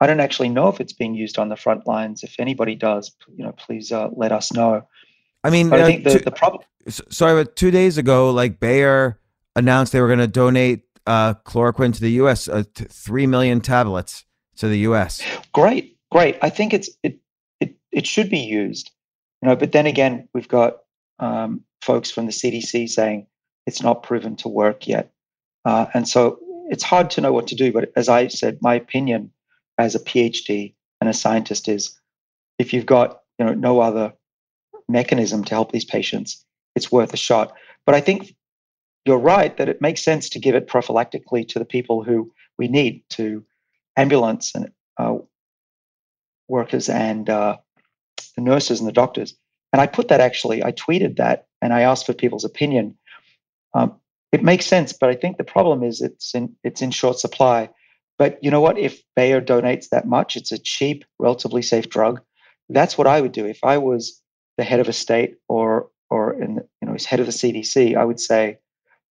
[0.00, 2.24] I don't actually know if it's being used on the front lines.
[2.24, 4.82] If anybody does, you know, please uh, let us know.
[5.44, 6.64] I mean, But I uh, think the, two- the problem.
[6.88, 9.20] sorry, but two days ago, like Bayer
[9.54, 12.48] announced they were going to donate uh, chloroquine to the U.S.
[12.48, 14.24] Uh, three million tablets
[14.60, 15.22] to the U.S.
[15.52, 16.38] Great, great.
[16.42, 17.18] I think it's it
[17.60, 18.90] it it should be used,
[19.42, 19.56] you know.
[19.56, 20.78] But then again, we've got
[21.18, 23.26] um, folks from the CDC saying
[23.66, 25.12] it's not proven to work yet,
[25.64, 26.38] uh, and so
[26.68, 27.72] it's hard to know what to do.
[27.72, 29.32] But as I said, my opinion
[29.78, 31.98] as a PhD and a scientist is,
[32.58, 34.12] if you've got you know no other
[34.88, 36.44] mechanism to help these patients,
[36.76, 37.54] it's worth a shot.
[37.86, 38.34] But I think
[39.06, 42.68] you're right that it makes sense to give it prophylactically to the people who we
[42.68, 43.42] need to
[44.00, 45.18] ambulance and uh,
[46.48, 47.56] workers and uh,
[48.36, 49.34] the nurses and the doctors.
[49.72, 52.96] And I put that actually, I tweeted that and I asked for people's opinion.
[53.74, 53.94] Um,
[54.32, 57.68] it makes sense, but I think the problem is it's in it's in short supply.
[58.18, 58.78] But you know what?
[58.78, 62.20] If Bayer donates that much, it's a cheap, relatively safe drug.
[62.68, 64.20] That's what I would do if I was
[64.56, 67.32] the head of a state or or in the, you know as head of the
[67.32, 67.96] CDC.
[67.96, 68.58] I would say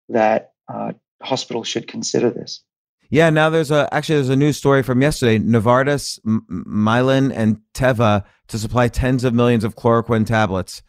[0.09, 2.63] that uh, hospitals should consider this.
[3.09, 5.39] Yeah, now there's a actually there's a news story from yesterday.
[5.39, 10.83] Novartis, M- Mylan, and Teva to supply tens of millions of chloroquine tablets.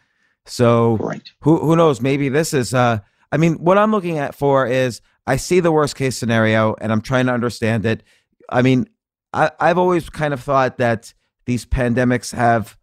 [0.46, 1.32] So Great.
[1.40, 2.00] who who knows?
[2.00, 2.74] Maybe this is.
[2.74, 2.98] Uh,
[3.32, 6.90] I mean, what I'm looking at for is I see the worst case scenario and
[6.90, 8.02] I'm trying to understand it.
[8.48, 8.88] I mean,
[9.32, 11.14] I, I've always kind of thought that
[11.46, 12.76] these pandemics have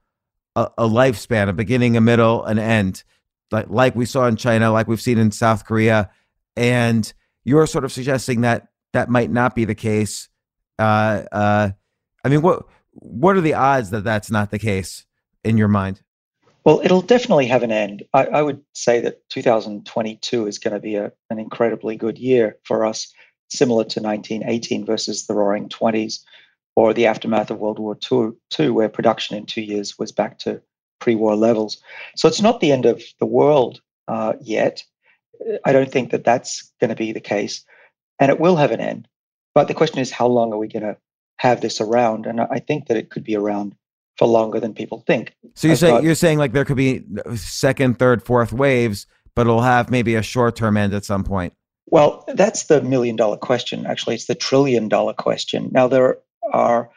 [0.56, 3.04] a, a lifespan, a beginning, a middle, an end,
[3.52, 6.10] like like we saw in China, like we've seen in South Korea,
[6.56, 7.14] and
[7.44, 8.68] you're sort of suggesting that
[8.98, 10.28] that might not be the case.
[10.80, 11.70] Uh, uh,
[12.24, 15.06] I mean, what what are the odds that that's not the case
[15.44, 16.02] in your mind?
[16.66, 18.04] Well, it'll definitely have an end.
[18.12, 22.58] I, I would say that 2022 is going to be a, an incredibly good year
[22.64, 23.14] for us,
[23.50, 26.26] similar to 1918 versus the Roaring Twenties,
[26.76, 30.60] or the aftermath of World War II, where production in two years was back to
[31.00, 31.78] pre-war levels.
[32.16, 34.84] So it's not the end of the world uh, yet.
[35.64, 37.64] I don't think that that's going to be the case,
[38.20, 39.08] and it will have an end.
[39.54, 40.98] But the question is, how long are we going to
[41.38, 42.26] have this around?
[42.26, 43.76] And I think that it could be around
[44.18, 45.36] for longer than people think.
[45.56, 47.04] So you're I've saying got- you're saying like there could be
[47.36, 49.06] second, third, fourth waves,
[49.36, 51.54] but it'll have maybe a short term end at some point.
[51.90, 53.86] Well, that's the million dollar question.
[53.86, 55.70] Actually, it's the trillion dollar question.
[55.72, 56.18] Now, there
[56.52, 56.90] are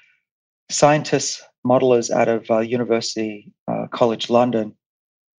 [0.71, 4.75] scientists, modelers out of uh, University uh, College London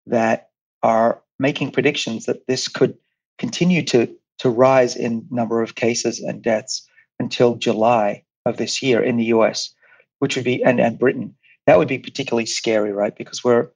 [0.07, 0.51] that
[0.83, 2.97] are making predictions that this could
[3.39, 6.89] continue to, to rise in number of cases and deaths
[7.19, 9.73] until July of this year in the US,
[10.19, 11.35] which would be, and, and Britain.
[11.67, 13.15] That would be particularly scary, right?
[13.15, 13.69] Because we're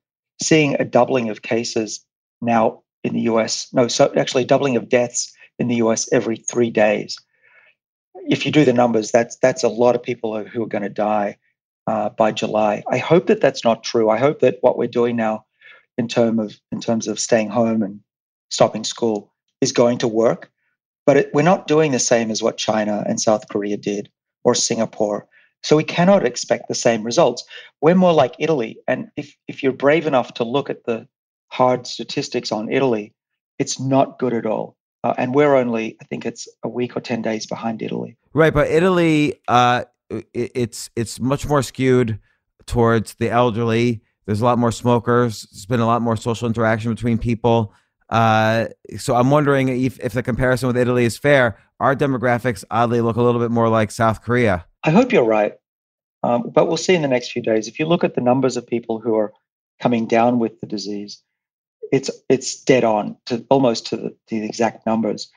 [0.43, 2.05] seeing a doubling of cases
[2.41, 3.69] now in the US.
[3.73, 7.17] No, so actually, doubling of deaths in the US every three days.
[8.27, 10.89] If you do the numbers, that's that's a lot of people who are going to
[10.89, 11.37] die
[11.87, 12.83] uh, by July.
[12.91, 14.09] I hope that that's not true.
[14.09, 15.45] I hope that what we're doing now,
[15.99, 18.01] in term of in terms of staying home and
[18.51, 20.51] stopping school, is going to work.
[21.07, 24.11] But it, we're not doing the same as what China and South Korea did
[24.43, 25.27] or Singapore.
[25.63, 27.45] So we cannot expect the same results.
[27.81, 31.09] We're more like Italy, and if if you're brave enough to look at the
[31.49, 33.15] hard statistics on Italy,
[33.59, 34.77] it's not good at all.
[35.05, 38.17] Uh, and we're only, I think it's a week or 10 days behind Italy.
[38.33, 42.19] Right, but Italy, uh, i it's it's much more skewed
[42.67, 44.03] towards the elderly.
[44.27, 45.47] There's a lot more smokers.
[45.51, 47.73] There's been a lot more social interaction between people.
[48.15, 51.59] Uh, so I'm wondering if, if the comparison with Italy is fair.
[51.81, 54.65] Our demographics oddly look a little bit more like South Korea.
[54.85, 55.55] I hope you're right.
[56.23, 57.67] Um, but we'll see in the next few days.
[57.67, 59.33] If you look at the numbers of people who are
[59.83, 61.21] coming down with the disease,
[61.91, 65.29] it's it's dead on to almost to the, the exact numbers.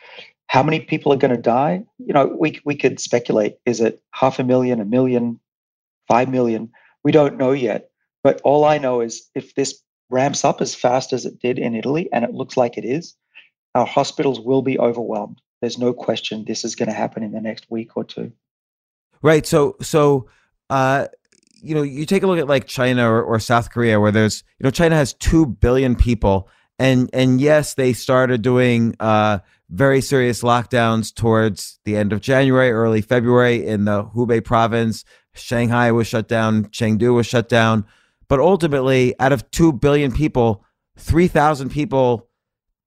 [0.45, 1.83] How many people are going to die?
[1.97, 3.57] You know, we we could speculate.
[3.65, 5.39] Is it half a million, a million,
[6.07, 6.69] five million?
[7.03, 7.89] We don't know yet.
[8.23, 11.75] But all I know is if this ramps up as fast as it did in
[11.75, 13.15] Italy, and it looks like it is,
[13.75, 15.41] our hospitals will be overwhelmed.
[15.61, 18.31] There's no question this is going to happen in the next week or two.
[19.21, 19.45] Right.
[19.45, 20.29] So so
[20.69, 21.07] uh
[21.59, 24.43] you know, you take a look at like China or, or South Korea where there's
[24.59, 26.47] you know, China has two billion people
[26.79, 29.39] and and yes, they started doing uh,
[29.69, 35.03] very serious lockdowns towards the end of January, early February in the Hubei province.
[35.33, 37.85] Shanghai was shut down, Chengdu was shut down,
[38.29, 40.63] but ultimately, out of two billion people,
[40.97, 42.29] three thousand people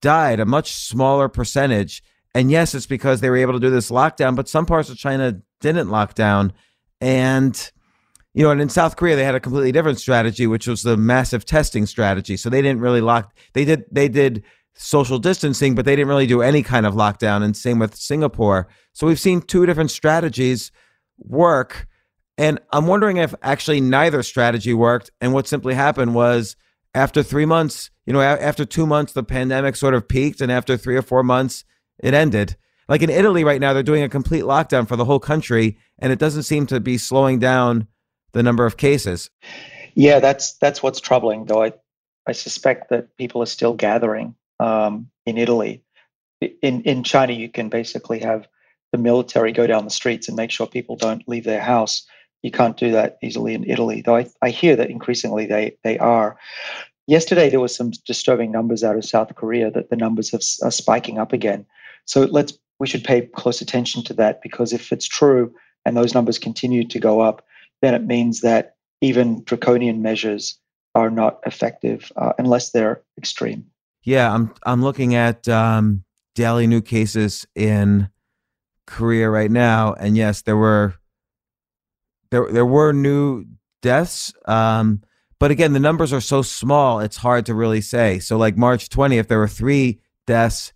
[0.00, 2.02] died, a much smaller percentage.
[2.34, 4.96] And yes, it's because they were able to do this lockdown, but some parts of
[4.96, 6.52] China didn't lock down.
[7.00, 7.70] And,
[8.34, 10.96] you know, and in South Korea, they had a completely different strategy, which was the
[10.96, 12.36] massive testing strategy.
[12.36, 16.26] So they didn't really lock, they did, they did social distancing, but they didn't really
[16.26, 17.42] do any kind of lockdown.
[17.42, 18.68] And same with Singapore.
[18.92, 20.70] So we've seen two different strategies
[21.18, 21.88] work.
[22.38, 25.10] And I'm wondering if actually neither strategy worked.
[25.20, 26.56] And what simply happened was
[26.94, 30.40] after three months, you know, after two months, the pandemic sort of peaked.
[30.40, 31.64] And after three or four months,
[31.98, 32.56] it ended.
[32.88, 36.12] Like in Italy right now, they're doing a complete lockdown for the whole country, and
[36.12, 37.86] it doesn't seem to be slowing down
[38.32, 39.30] the number of cases.
[39.94, 41.44] Yeah, that's that's what's troubling.
[41.44, 41.72] Though I,
[42.26, 45.84] I suspect that people are still gathering um, in Italy.
[46.40, 48.48] In in China, you can basically have
[48.90, 52.04] the military go down the streets and make sure people don't leave their house.
[52.42, 54.16] You can't do that easily in Italy, though.
[54.16, 56.38] I, I hear that increasingly they they are.
[57.06, 60.70] Yesterday, there was some disturbing numbers out of South Korea that the numbers have, are
[60.70, 61.66] spiking up again.
[62.04, 65.52] So let's we should pay close attention to that because if it's true
[65.84, 67.44] and those numbers continue to go up,
[67.82, 70.58] then it means that even draconian measures
[70.94, 73.64] are not effective uh, unless they're extreme.
[74.02, 78.08] Yeah, I'm I'm looking at um, daily new cases in
[78.86, 80.94] Korea right now, and yes, there were
[82.30, 83.44] there there were new
[83.82, 84.32] deaths.
[84.46, 85.02] Um,
[85.38, 88.18] but again, the numbers are so small; it's hard to really say.
[88.18, 90.72] So, like March 20th, there were three deaths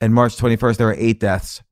[0.00, 1.62] and March 21st there were eight deaths.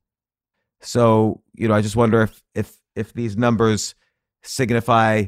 [0.81, 3.95] So, you know, I just wonder if if if these numbers
[4.43, 5.25] signify,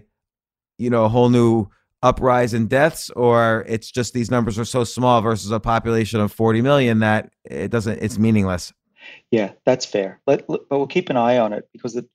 [0.78, 1.68] you know, a whole new
[2.02, 6.32] uprise in deaths or it's just these numbers are so small versus a population of
[6.32, 8.72] 40 million that it doesn't it's meaningless.
[9.32, 10.22] Yeah, that's fair.
[10.28, 12.06] Let, but we'll keep an eye on it because it,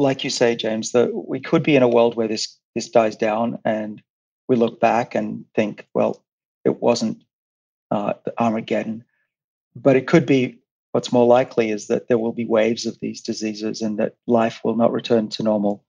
[0.00, 3.16] like you say, James, that we could be in a world where this this dies
[3.16, 4.02] down and
[4.48, 6.22] we look back and think, well,
[6.64, 7.22] it wasn't
[7.90, 9.04] uh, Armageddon
[9.76, 10.58] but it could be
[10.92, 14.60] what's more likely is that there will be waves of these diseases and that life
[14.64, 15.84] will not return to normal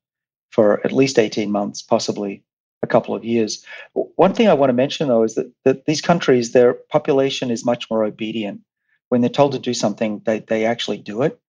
[0.51, 2.43] for at least 18 months, possibly
[2.84, 3.66] a couple of years.
[3.93, 7.66] One thing I want to mention, though, is that, that these countries, their population is
[7.66, 8.62] much more obedient.
[9.09, 11.39] When they're told to do something, they, they actually do it.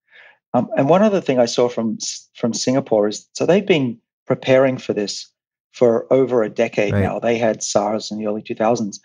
[0.54, 1.98] Um, and one other thing I saw from
[2.36, 5.30] from Singapore is so they've been preparing for this
[5.72, 7.02] for over a decade right.
[7.02, 7.18] now.
[7.18, 8.98] They had SARS in the early 2000s,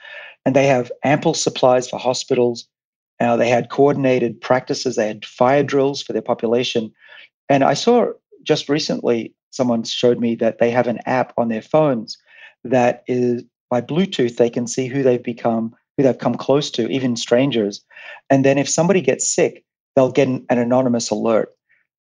[0.46, 2.68] and they have ample supplies for hospitals,
[3.20, 4.96] uh, they had coordinated practices.
[4.96, 6.92] They had fire drills for their population.
[7.50, 8.12] And I saw
[8.44, 12.18] just recently someone showed me that they have an app on their phones
[12.64, 16.88] that is by Bluetooth, they can see who they've become, who they've come close to,
[16.90, 17.84] even strangers.
[18.30, 19.66] And then if somebody gets sick,
[19.98, 21.50] they'll get an, an anonymous alert,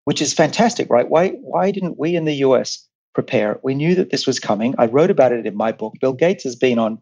[0.04, 1.08] which is fantastic, right?
[1.08, 3.58] Why, why didn't we in the US prepare?
[3.62, 4.74] We knew that this was coming.
[4.76, 5.94] I wrote about it in my book.
[5.98, 6.98] Bill Gates has been on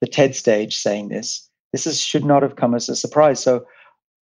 [0.00, 3.42] the TED stage saying this this is, should not have come as a surprise.
[3.42, 3.66] So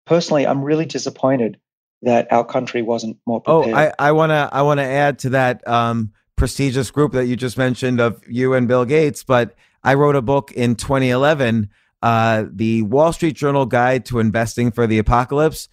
[0.07, 1.59] personally, I'm really disappointed
[2.03, 3.93] that our country wasn't more oh, prepared.
[3.99, 7.59] Oh, I, I wanna I wanna add to that um, prestigious group that you just
[7.59, 9.25] mentioned of you and Bill Gates.
[9.25, 11.69] But I wrote a book in 2011,
[12.01, 15.69] uh, the Wall Street Journal Guide to Investing for the Apocalypse.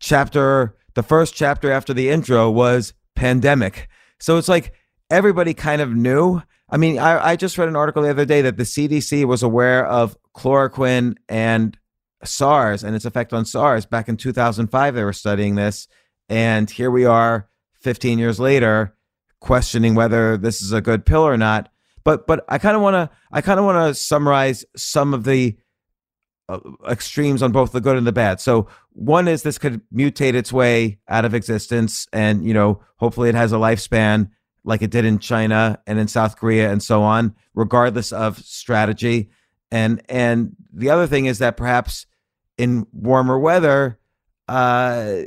[0.00, 3.88] Chapter the first chapter after the intro was pandemic.
[4.18, 4.74] So it's like
[5.08, 6.42] everybody kind of knew.
[6.68, 9.42] I mean, I, I just read an article the other day that the CDC was
[9.42, 11.76] aware of chloroquine and
[12.24, 13.86] SARS and its effect on SARS.
[13.86, 15.88] Back in 2005, they were studying this.
[16.28, 17.48] And here we are
[17.80, 18.94] 15 years later,
[19.40, 21.70] questioning whether this is a good pill or not.
[22.04, 25.24] But but I kind of want to I kind of want to summarize some of
[25.24, 25.56] the
[26.88, 28.40] extremes on both the good and the bad.
[28.40, 33.28] So one is this could mutate its way out of existence, and you know hopefully
[33.28, 34.30] it has a lifespan
[34.64, 39.30] like it did in China and in South Korea and so on, regardless of strategy.
[39.70, 42.06] And and the other thing is that perhaps
[42.58, 43.98] in warmer weather,
[44.48, 45.22] uh,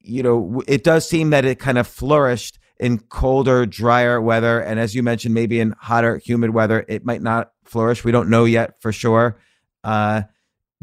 [0.00, 4.60] you know, it does seem that it kind of flourished in colder, drier weather.
[4.60, 8.04] And as you mentioned, maybe in hotter, humid weather, it might not flourish.
[8.04, 9.38] We don't know yet for sure.
[9.82, 10.22] Uh,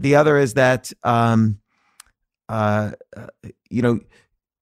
[0.01, 1.59] the other is that, um,
[2.49, 2.91] uh,
[3.69, 3.99] you know,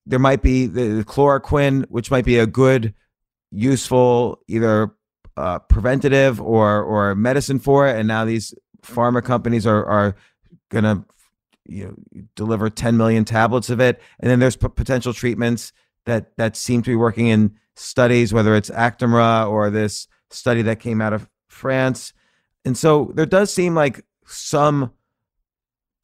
[0.06, 2.94] there might be the, chloroquine, which might be a good,
[3.52, 4.91] useful either
[5.38, 8.53] uh, preventative or or medicine for it, and now these
[8.84, 10.16] pharma companies are are
[10.70, 11.06] gonna
[11.66, 15.72] you know deliver 10 million tablets of it, and then there's p- potential treatments
[16.06, 20.80] that that seem to be working in studies, whether it's Actemra or this study that
[20.80, 22.14] came out of France,
[22.66, 24.91] and so there does seem like some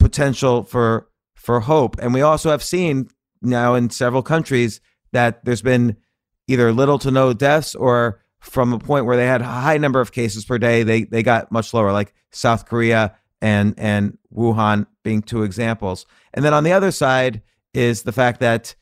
[0.05, 1.95] potential for for hope.
[1.99, 3.09] And we also have seen
[3.41, 4.79] now in several countries
[5.13, 5.97] that there's been
[6.47, 9.99] either little to no deaths or from a point where they had a high number
[9.99, 14.85] of cases per day, they they got much lower, like South Korea and and Wuhan
[15.03, 16.05] being two examples.
[16.35, 17.41] And then on the other side
[17.73, 18.75] is the fact that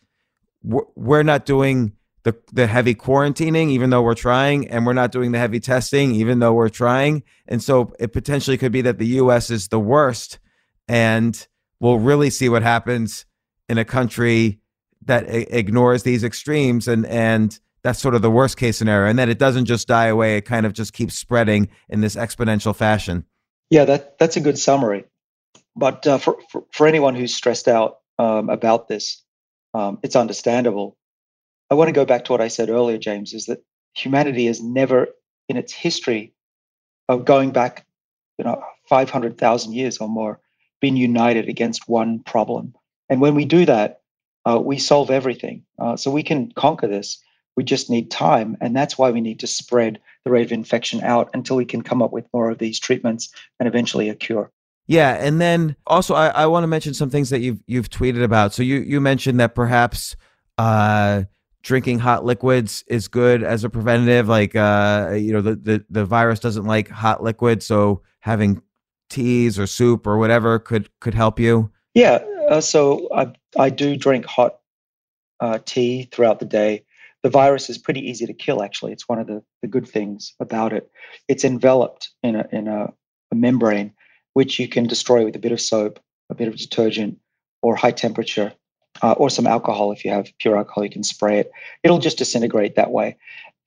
[0.61, 1.93] we're not doing
[2.23, 6.15] the the heavy quarantining, even though we're trying, and we're not doing the heavy testing,
[6.15, 7.23] even though we're trying.
[7.47, 9.49] And so it potentially could be that the U.S.
[9.49, 10.39] is the worst,
[10.87, 11.47] and
[11.79, 13.25] we'll really see what happens
[13.69, 14.59] in a country
[15.05, 19.19] that I- ignores these extremes and and that's sort of the worst case scenario and
[19.19, 22.75] that it doesn't just die away it kind of just keeps spreading in this exponential
[22.75, 23.25] fashion.
[23.69, 25.05] Yeah that that's a good summary.
[25.75, 29.21] But uh, for, for, for anyone who's stressed out um, about this
[29.73, 30.95] um, it's understandable.
[31.71, 33.63] I want to go back to what i said earlier james is that
[33.95, 35.07] humanity has never
[35.49, 36.33] in its history
[37.09, 37.85] of going back
[38.37, 40.39] you know 500000 years or more
[40.83, 42.73] been united against one problem
[43.09, 44.01] and when we do that
[44.45, 45.63] uh, we solve everything.
[45.79, 47.19] Uh, so we can conquer this.
[47.55, 48.57] We just need time.
[48.61, 51.81] And that's why we need to spread the rate of infection out until we can
[51.81, 53.29] come up with more of these treatments
[53.59, 54.51] and eventually a cure.
[54.85, 58.21] Yeah, and then also I, I want to mention some things that you've you've tweeted
[58.21, 58.53] about.
[58.53, 60.17] So you you mentioned that perhaps
[60.57, 61.23] uh,
[61.61, 64.27] drinking hot liquids is good as a preventative.
[64.27, 68.61] Like uh, you know the, the the virus doesn't like hot liquids, so having
[69.09, 71.71] teas or soup or whatever could could help you.
[71.93, 74.59] Yeah, uh, so I, I do drink hot
[75.39, 76.85] uh, tea throughout the day.
[77.21, 78.91] The virus is pretty easy to kill, actually.
[78.91, 80.89] It's one of the, the good things about it.
[81.27, 82.93] It's enveloped in, a, in a,
[83.31, 83.93] a membrane,
[84.33, 85.99] which you can destroy with a bit of soap,
[86.29, 87.19] a bit of detergent,
[87.61, 88.53] or high temperature,
[89.01, 89.91] uh, or some alcohol.
[89.91, 91.51] If you have pure alcohol, you can spray it.
[91.83, 93.17] It'll just disintegrate that way.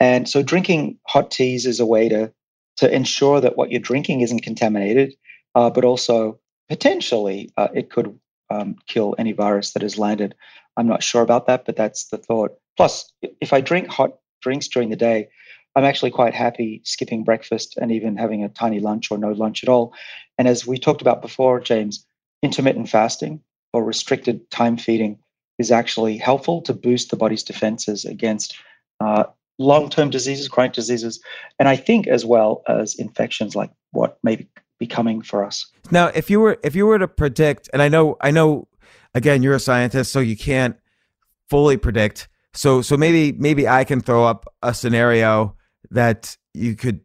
[0.00, 2.32] And so, drinking hot teas is a way to
[2.76, 5.14] to ensure that what you're drinking isn't contaminated,
[5.56, 6.38] uh, but also
[6.68, 8.16] potentially uh, it could
[8.50, 10.36] um, kill any virus that has landed.
[10.76, 12.52] I'm not sure about that, but that's the thought.
[12.76, 15.28] Plus, if I drink hot drinks during the day,
[15.74, 19.62] I'm actually quite happy skipping breakfast and even having a tiny lunch or no lunch
[19.62, 19.94] at all.
[20.38, 22.06] And as we talked about before, James,
[22.42, 23.40] intermittent fasting
[23.72, 25.18] or restricted time feeding
[25.58, 28.58] is actually helpful to boost the body's defenses against
[29.00, 29.24] uh,
[29.58, 31.20] long-term diseases, chronic diseases,
[31.58, 35.66] and I think as well as infections like what may be becoming for us.
[35.90, 38.68] Now, if you were if you were to predict, and I know I know,
[39.14, 40.76] again, you're a scientist, so you can't
[41.48, 42.28] fully predict.
[42.54, 45.56] So so maybe maybe I can throw up a scenario
[45.90, 47.00] that you could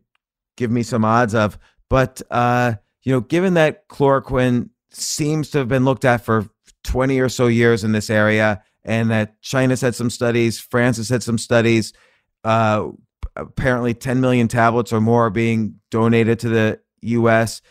[0.58, 1.58] give me some odds of.
[1.90, 6.48] But uh, you know, given that chloroquine seems to have been looked at for
[6.84, 11.10] 20 or so years in this area, and that China's had some studies, France has
[11.10, 11.94] had some studies.
[12.44, 12.90] Uh,
[13.36, 17.62] apparently, 10 million tablets or more are being donated to the U.S.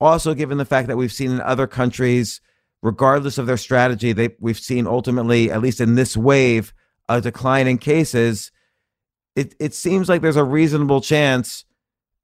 [0.00, 2.40] Also, given the fact that we've seen in other countries,
[2.82, 6.72] regardless of their strategy, they we've seen ultimately, at least in this wave,
[7.08, 8.50] a decline in cases.
[9.34, 11.64] It it seems like there's a reasonable chance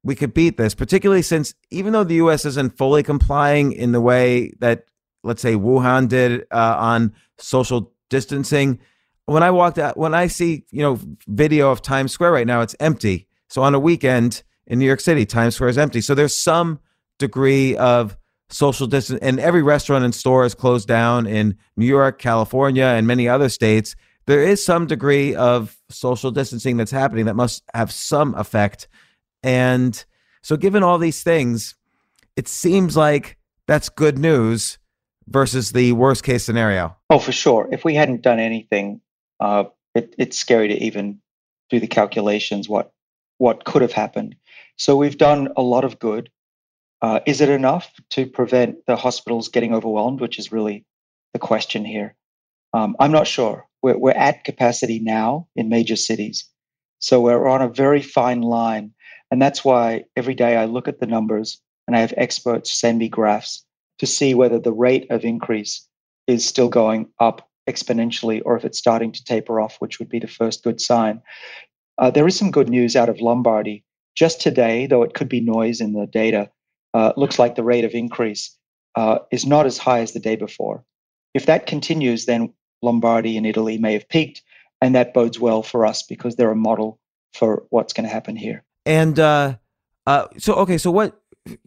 [0.03, 2.45] we could beat this, particularly since even though the U.S.
[2.45, 4.85] isn't fully complying in the way that,
[5.23, 8.79] let's say, Wuhan did uh, on social distancing.
[9.25, 12.61] When I walked out, when I see you know video of Times Square right now,
[12.61, 13.27] it's empty.
[13.47, 15.25] So on a weekend, in New York City.
[15.25, 16.01] Times Square is empty.
[16.01, 16.79] So there's some
[17.19, 18.17] degree of
[18.49, 23.07] social distance, and every restaurant and store is closed down in New York, California, and
[23.07, 23.95] many other states.
[24.25, 28.87] There is some degree of social distancing that's happening that must have some effect.
[29.41, 30.03] And
[30.41, 31.75] so, given all these things,
[32.35, 33.37] it seems like
[33.67, 34.77] that's good news
[35.27, 36.95] versus the worst case scenario.
[37.09, 37.67] Oh, for sure.
[37.71, 39.01] If we hadn't done anything,
[39.39, 39.65] uh,
[39.95, 41.19] it, it's scary to even
[41.69, 42.91] do the calculations what
[43.37, 44.35] what could have happened.
[44.77, 46.29] So we've done a lot of good.
[47.01, 50.85] Uh, is it enough to prevent the hospitals getting overwhelmed, which is really
[51.33, 52.15] the question here?
[52.73, 53.67] Um, I'm not sure.
[53.81, 56.45] We're, we're at capacity now in major cities.
[56.99, 58.93] So we're on a very fine line.
[59.29, 62.99] And that's why every day I look at the numbers and I have experts send
[62.99, 63.65] me graphs
[63.99, 65.85] to see whether the rate of increase
[66.27, 70.19] is still going up exponentially or if it's starting to taper off, which would be
[70.19, 71.21] the first good sign.
[71.97, 73.83] Uh, there is some good news out of Lombardy
[74.15, 76.49] just today, though it could be noise in the data,
[76.93, 78.55] uh, looks like the rate of increase
[78.95, 80.83] uh, is not as high as the day before.
[81.33, 84.43] If that continues, then Lombardy and Italy may have peaked,
[84.81, 86.99] and that bodes well for us because they're a model
[87.33, 88.63] for what's going to happen here.
[88.85, 89.57] And uh,
[90.05, 91.19] uh, so, okay, so what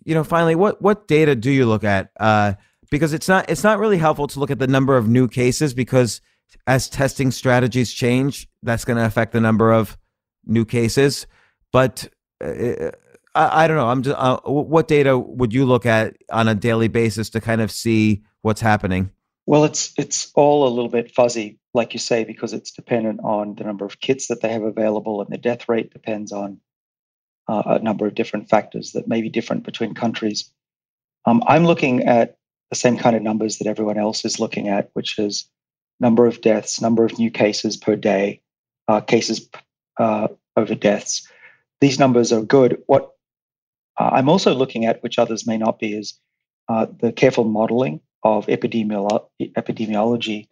[0.04, 2.10] you know, finally, what what data do you look at?
[2.18, 2.54] Uh,
[2.90, 5.74] because it's not it's not really helpful to look at the number of new cases
[5.74, 6.20] because
[6.66, 9.98] as testing strategies change, that's going to affect the number of
[10.44, 11.26] new cases.
[11.72, 12.08] But
[12.40, 13.88] I, I don't know.
[13.88, 14.16] I'm just.
[14.18, 18.22] Uh, what data would you look at on a daily basis to kind of see
[18.42, 19.10] what's happening?
[19.46, 23.54] Well, it's it's all a little bit fuzzy, like you say, because it's dependent on
[23.54, 26.60] the number of kits that they have available, and the death rate depends on
[27.48, 30.50] uh, a number of different factors that may be different between countries.
[31.26, 32.36] Um, I'm looking at
[32.70, 35.48] the same kind of numbers that everyone else is looking at, which is
[36.00, 38.40] number of deaths, number of new cases per day,
[38.88, 39.48] uh, cases
[39.98, 41.28] uh, over deaths.
[41.80, 42.82] These numbers are good.
[42.86, 43.10] What
[43.98, 46.18] uh, I'm also looking at, which others may not be, is
[46.68, 50.48] uh, the careful modeling of epidemiolo- epidemiology.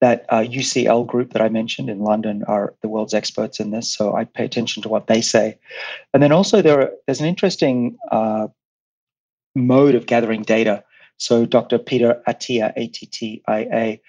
[0.00, 3.94] That uh, UCL group that I mentioned in London are the world's experts in this,
[3.94, 5.56] so I pay attention to what they say.
[6.12, 8.48] And then also there are, there's an interesting uh,
[9.54, 10.84] mode of gathering data.
[11.16, 11.78] So Dr.
[11.78, 14.00] Peter Attia, A-T-T-I-A,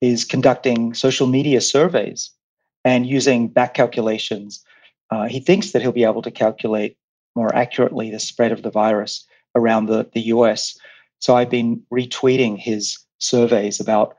[0.00, 2.30] is conducting social media surveys
[2.84, 4.64] and using back calculations.
[5.10, 6.96] Uh, he thinks that he'll be able to calculate
[7.34, 10.78] more accurately the spread of the virus around the, the US.
[11.18, 14.16] So I've been retweeting his surveys about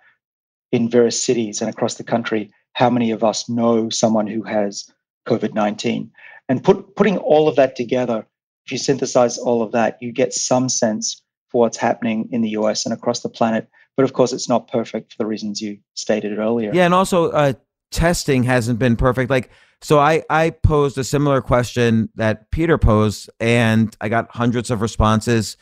[0.71, 4.89] in various cities and across the country how many of us know someone who has
[5.27, 6.11] COVID 19.
[6.47, 8.25] And put, putting all of that together,
[8.65, 12.49] if you synthesize all of that, you get some sense for what's happening in the
[12.49, 13.67] US and across the planet.
[13.95, 16.71] But of course, it's not perfect for the reasons you stated earlier.
[16.73, 17.53] Yeah, and also uh,
[17.91, 19.29] testing hasn't been perfect.
[19.29, 19.49] Like,
[19.81, 24.81] so I I posed a similar question that Peter posed, and I got hundreds of
[24.81, 25.57] responses.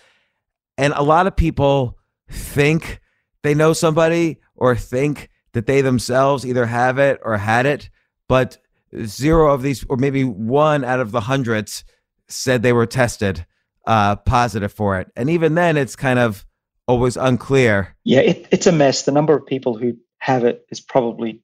[0.77, 1.97] And a lot of people
[2.29, 2.99] think
[3.43, 7.89] they know somebody or think that they themselves either have it or had it,
[8.27, 8.57] but
[9.05, 11.83] zero of these, or maybe one out of the hundreds,
[12.27, 13.45] said they were tested
[13.85, 15.11] uh, positive for it.
[15.15, 16.45] And even then, it's kind of
[16.87, 17.95] always unclear.
[18.03, 19.03] Yeah, it, it's a mess.
[19.03, 21.41] The number of people who have it is probably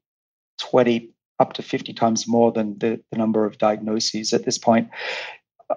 [0.63, 1.09] 20
[1.39, 4.89] up to 50 times more than the, the number of diagnoses at this point.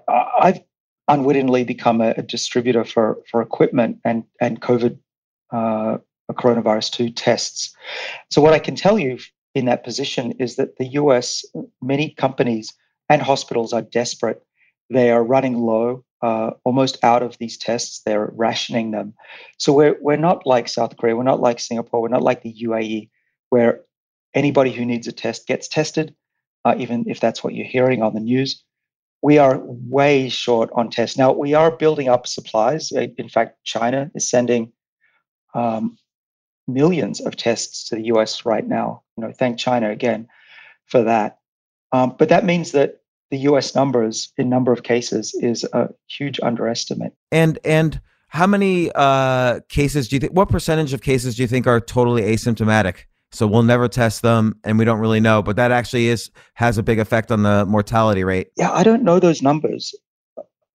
[0.08, 0.60] I've
[1.08, 4.98] unwittingly become a, a distributor for, for equipment and, and COVID
[5.52, 5.98] uh,
[6.32, 7.74] coronavirus 2 tests.
[8.30, 9.18] So, what I can tell you
[9.54, 11.44] in that position is that the US,
[11.80, 12.74] many companies
[13.08, 14.42] and hospitals are desperate.
[14.90, 18.02] They are running low, uh, almost out of these tests.
[18.04, 19.14] They're rationing them.
[19.58, 22.54] So, we're, we're not like South Korea, we're not like Singapore, we're not like the
[22.54, 23.08] UAE,
[23.50, 23.80] where
[24.36, 26.14] anybody who needs a test gets tested,
[26.64, 28.62] uh, even if that's what you're hearing on the news.
[29.22, 31.16] We are way short on tests.
[31.16, 32.92] Now, we are building up supplies.
[32.92, 34.72] In fact, China is sending
[35.54, 35.96] um,
[36.68, 39.02] millions of tests to the US right now.
[39.16, 40.28] You know, thank China again
[40.84, 41.38] for that.
[41.92, 43.00] Um, but that means that
[43.30, 47.12] the US numbers in number of cases is a huge underestimate.
[47.32, 50.32] And and how many uh, cases do you think?
[50.32, 53.04] What percentage of cases do you think are totally asymptomatic?
[53.36, 55.42] So we'll never test them, and we don't really know.
[55.42, 58.48] But that actually is has a big effect on the mortality rate.
[58.56, 59.94] Yeah, I don't know those numbers,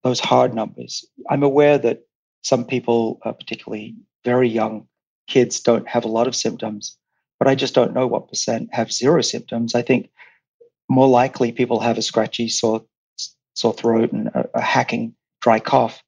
[0.03, 1.05] those hard numbers.
[1.29, 2.03] I'm aware that
[2.43, 4.87] some people, uh, particularly very young
[5.27, 6.97] kids, don't have a lot of symptoms,
[7.39, 9.75] but I just don't know what percent have zero symptoms.
[9.75, 10.09] I think
[10.89, 12.85] more likely people have a scratchy sore
[13.55, 16.03] sore throat and a, a hacking dry cough.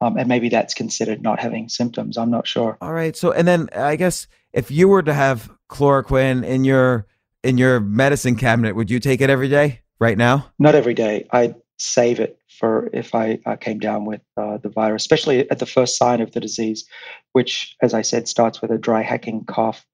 [0.00, 2.16] Um, and maybe that's considered not having symptoms.
[2.16, 2.78] I'm not sure.
[2.80, 3.16] All right.
[3.16, 7.06] So, and then I guess if you were to have chloroquine in your
[7.42, 10.50] in your medicine cabinet, would you take it every day right now?
[10.58, 11.26] Not every day.
[11.30, 15.60] I'd save it for if I uh, came down with uh, the virus, especially at
[15.60, 16.84] the first sign of the disease,
[17.32, 19.86] which, as I said, starts with a dry hacking cough,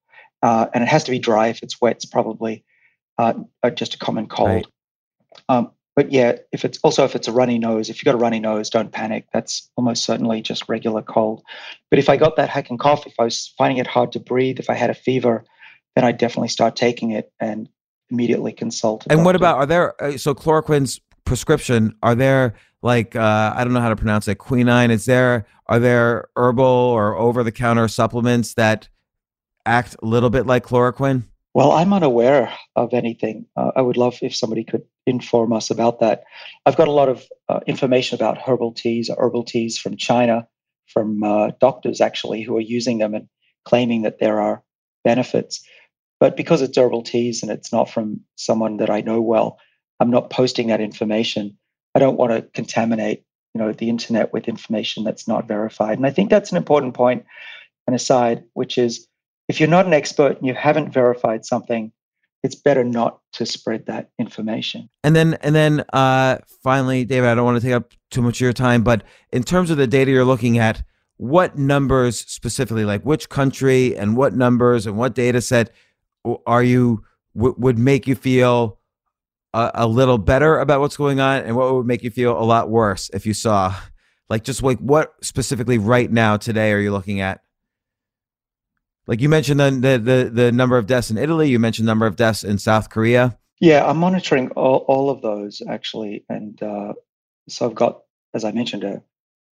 [0.43, 1.49] uh, and it has to be dry.
[1.49, 2.65] If it's wet, it's probably
[3.19, 3.35] uh,
[3.75, 4.49] just a common cold.
[4.49, 4.67] Right.
[5.49, 8.25] Um, but yeah, if it's also if it's a runny nose, if you've got a
[8.25, 9.27] runny nose, don't panic.
[9.33, 11.43] That's almost certainly just regular cold.
[11.91, 14.59] But if I got that hacking cough, if I was finding it hard to breathe,
[14.59, 15.45] if I had a fever,
[15.95, 17.69] then I'd definitely start taking it and
[18.11, 19.07] immediately consult.
[19.09, 21.95] and what about are there uh, so chloroquine's prescription?
[22.03, 24.91] Are there like uh, I don't know how to pronounce it, quinine?
[24.91, 28.89] Is there are there herbal or over the counter supplements that
[29.66, 31.25] act a little bit like chloroquine?
[31.55, 33.47] Well, I'm unaware of anything.
[33.57, 36.25] Uh, I would love if somebody could inform us about that.
[36.66, 40.49] I've got a lot of uh, information about herbal teas, herbal teas from China,
[40.89, 43.29] from uh, doctors actually who are using them and
[43.65, 44.65] claiming that there are
[45.05, 45.65] benefits.
[46.25, 49.59] But because it's herbal teas and it's not from someone that I know well,
[50.01, 51.59] I'm not posting that information.
[51.95, 55.99] I don't want to contaminate, you know, the internet with information that's not verified.
[55.99, 57.27] And I think that's an important point
[57.87, 59.07] and aside, which is
[59.49, 61.93] if you're not an expert and you haven't verified something,
[62.43, 64.89] it's better not to spread that information.
[65.03, 68.39] And then, and then, uh, finally, David, I don't want to take up too much
[68.39, 70.85] of your time, but in terms of the data you're looking at,
[71.19, 75.71] what numbers specifically, like which country and what numbers and what data set
[76.47, 77.05] are you
[77.37, 78.79] w- would make you feel
[79.53, 82.45] a, a little better about what's going on, and what would make you feel a
[82.45, 83.75] lot worse if you saw,
[84.29, 87.41] like, just like what specifically right now today are you looking at?
[89.07, 91.51] Like you mentioned the the the, the number of deaths in Italy.
[91.51, 93.39] You mentioned number of deaths in South Korea.
[93.61, 96.95] Yeah, I'm monitoring all, all of those actually, and uh,
[97.49, 98.03] so I've got,
[98.33, 99.03] as I mentioned, a,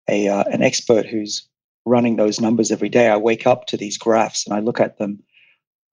[0.10, 1.48] a uh, an expert who's
[1.86, 3.10] running those numbers every day.
[3.10, 5.24] I wake up to these graphs and I look at them.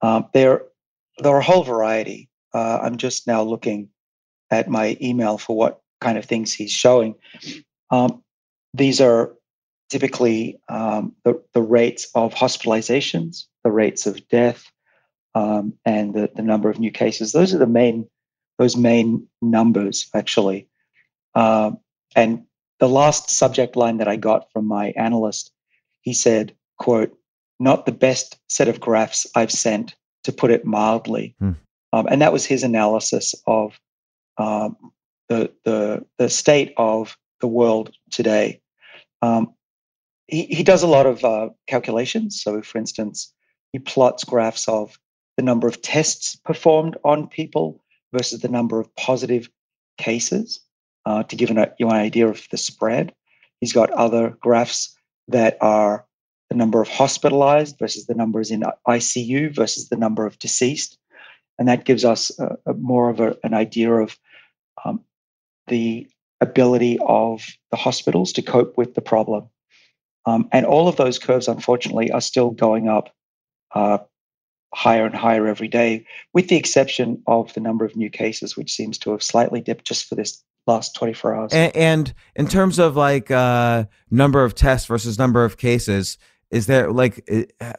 [0.02, 0.62] Um, there,
[1.18, 2.28] there are a whole variety.
[2.54, 3.88] Uh, I'm just now looking
[4.50, 7.14] at my email for what kind of things he's showing.
[7.90, 8.22] Um,
[8.74, 9.34] these are
[9.90, 14.70] typically um, the, the rates of hospitalizations, the rates of death,
[15.34, 17.32] um, and the, the number of new cases.
[17.32, 18.08] Those are the main
[18.58, 20.66] those main numbers actually.
[21.34, 21.78] Um,
[22.16, 22.44] and
[22.80, 25.52] the last subject line that I got from my analyst,
[26.00, 27.16] he said, "quote
[27.60, 29.94] Not the best set of graphs I've sent,
[30.24, 31.52] to put it mildly." Hmm.
[31.92, 33.78] Um, and that was his analysis of
[34.36, 34.76] um,
[35.28, 38.60] the the the state of the world today.
[39.22, 39.54] Um,
[40.26, 42.40] he, he does a lot of uh, calculations.
[42.40, 43.32] So, for instance,
[43.72, 44.98] he plots graphs of
[45.36, 47.82] the number of tests performed on people
[48.12, 49.48] versus the number of positive
[49.98, 50.60] cases
[51.06, 53.14] uh, to give an, you an idea of the spread.
[53.60, 54.96] He's got other graphs
[55.28, 56.06] that are
[56.50, 60.98] the number of hospitalized versus the numbers in ICU versus the number of deceased.
[61.58, 64.18] And that gives us a, a more of a, an idea of
[64.84, 65.04] um,
[65.66, 66.08] the
[66.40, 69.48] ability of the hospitals to cope with the problem.
[70.24, 73.14] Um, and all of those curves, unfortunately, are still going up
[73.74, 73.98] uh,
[74.74, 78.72] higher and higher every day, with the exception of the number of new cases, which
[78.72, 81.52] seems to have slightly dipped just for this last 24 hours.
[81.52, 86.18] And, and in terms of like uh, number of tests versus number of cases,
[86.50, 87.24] is there like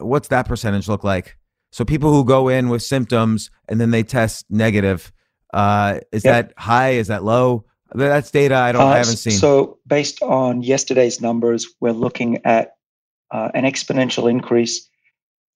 [0.00, 1.36] what's that percentage look like?
[1.72, 5.12] So people who go in with symptoms and then they test negative,
[5.52, 6.48] uh, is yep.
[6.48, 6.90] that high?
[6.90, 7.64] Is that low?
[7.92, 9.32] That's data I don't uh, I haven't seen.
[9.32, 12.76] So based on yesterday's numbers, we're looking at
[13.30, 14.88] uh, an exponential increase.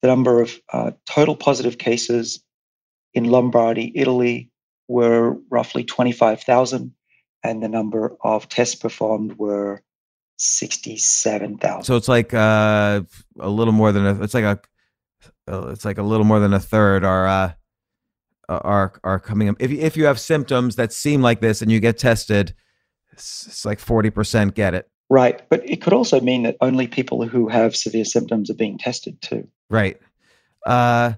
[0.02, 2.42] The number of uh, total positive cases
[3.14, 4.50] in Lombardy, Italy,
[4.88, 6.92] were roughly 25,000,
[7.42, 9.82] and the number of tests performed were
[10.36, 11.84] 67,000.
[11.84, 13.02] So it's like uh,
[13.38, 14.22] a little more than a.
[14.22, 14.60] It's like a.
[15.46, 17.52] Uh, it's like a little more than a third are uh,
[18.48, 19.56] are are coming up.
[19.58, 22.54] If if you have symptoms that seem like this and you get tested,
[23.12, 24.88] it's, it's like forty percent get it.
[25.10, 28.78] Right, but it could also mean that only people who have severe symptoms are being
[28.78, 29.46] tested too.
[29.68, 30.00] Right.
[30.66, 31.12] Uh,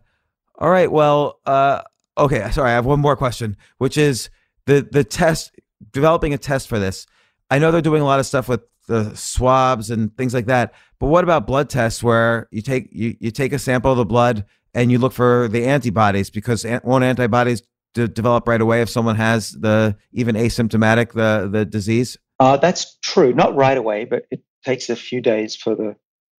[0.59, 0.91] all right.
[0.91, 1.83] Well, uh,
[2.19, 2.51] okay.
[2.51, 4.29] Sorry, I have one more question, which is
[4.67, 5.53] the the test
[5.93, 7.07] developing a test for this.
[7.51, 10.75] I know they're doing a lot of stuff with the swabs and things like that,
[10.99, 14.05] but what about blood tests where you take you, you take a sample of the
[14.05, 14.45] blood
[14.75, 17.63] and you look for the antibodies because won't antibodies
[17.95, 22.17] develop right away if someone has the even asymptomatic the the disease?
[22.39, 23.33] Uh, that's true.
[23.33, 25.97] Not right away, but it takes a few days for the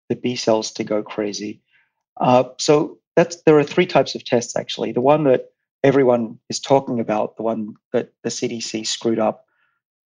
[0.09, 1.61] the B cells to go crazy.
[2.19, 4.91] Uh, so that's there are three types of tests actually.
[4.91, 5.51] The one that
[5.83, 9.45] everyone is talking about, the one that the CDC screwed up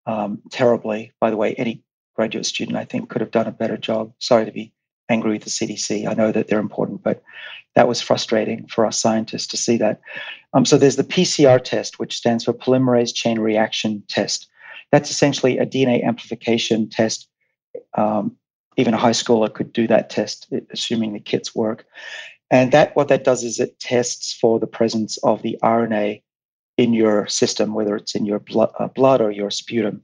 [0.06, 1.12] um, terribly.
[1.20, 1.84] By the way, any
[2.16, 4.14] graduate student I think could have done a better job.
[4.20, 4.74] Sorry to be
[5.10, 6.08] angry with the CDC.
[6.08, 7.22] I know that they're important, but
[7.76, 10.02] that was frustrating for us scientists to see that.
[10.54, 14.48] Um, so there's the PCR test, which stands for polymerase chain reaction test.
[14.92, 17.28] That's essentially a DNA amplification test.
[17.98, 18.38] Um,
[18.78, 21.86] even a high schooler could do that test, assuming the kits work.
[22.50, 26.22] And that what that does is it tests for the presence of the RNA
[26.78, 30.04] in your system, whether it's in your blood, uh, blood or your sputum.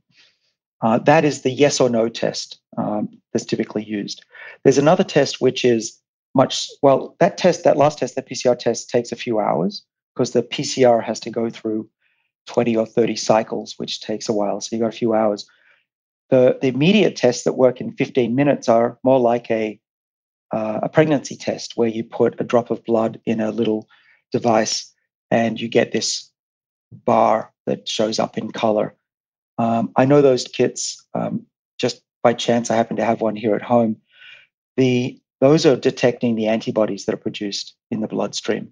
[0.81, 4.23] Uh, that is the yes or no test um, that's typically used.
[4.63, 5.99] There's another test which is
[6.35, 9.83] much, well, that test, that last test, that PCR test takes a few hours
[10.13, 11.89] because the PCR has to go through
[12.45, 14.61] 20 or 30 cycles, which takes a while.
[14.61, 15.49] So you've got a few hours.
[16.29, 19.79] The, the immediate tests that work in 15 minutes are more like a,
[20.51, 23.87] uh, a pregnancy test where you put a drop of blood in a little
[24.31, 24.93] device
[25.31, 26.31] and you get this
[26.91, 28.95] bar that shows up in color
[29.57, 31.45] um, I know those kits um,
[31.79, 32.69] just by chance.
[32.69, 33.97] I happen to have one here at home.
[34.75, 38.71] The those are detecting the antibodies that are produced in the bloodstream.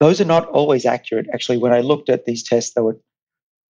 [0.00, 1.26] Those are not always accurate.
[1.32, 2.98] Actually, when I looked at these tests, they were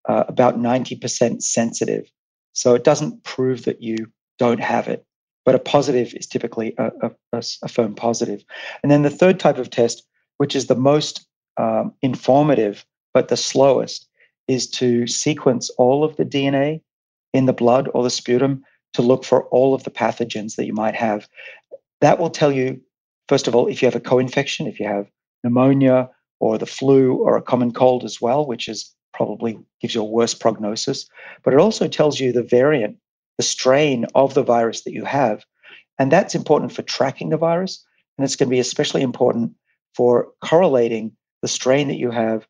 [0.09, 2.09] uh, about 90% sensitive.
[2.53, 4.07] So it doesn't prove that you
[4.39, 5.05] don't have it,
[5.45, 6.91] but a positive is typically a,
[7.33, 8.43] a, a firm positive.
[8.81, 10.03] And then the third type of test,
[10.37, 11.27] which is the most
[11.57, 14.07] um, informative but the slowest,
[14.47, 16.81] is to sequence all of the DNA
[17.33, 18.63] in the blood or the sputum
[18.93, 21.27] to look for all of the pathogens that you might have.
[22.01, 22.81] That will tell you,
[23.27, 25.07] first of all, if you have a co infection, if you have
[25.43, 26.09] pneumonia
[26.39, 30.05] or the flu or a common cold as well, which is probably gives you a
[30.05, 31.07] worse prognosis,
[31.43, 32.97] but it also tells you the variant,
[33.37, 35.43] the strain of the virus that you have.
[35.99, 37.83] And that's important for tracking the virus.
[38.17, 39.53] And it's going to be especially important
[39.95, 41.11] for correlating
[41.41, 42.47] the strain that you have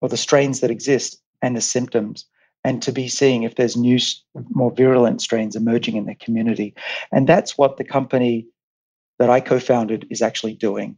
[0.00, 2.26] or the strains that exist and the symptoms
[2.64, 3.98] and to be seeing if there's new,
[4.50, 6.74] more virulent strains emerging in the community.
[7.12, 8.46] And that's what the company
[9.18, 10.96] that I co founded is actually doing.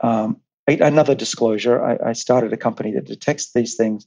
[0.00, 4.06] Um, another disclosure I, I, started a company that detects these things.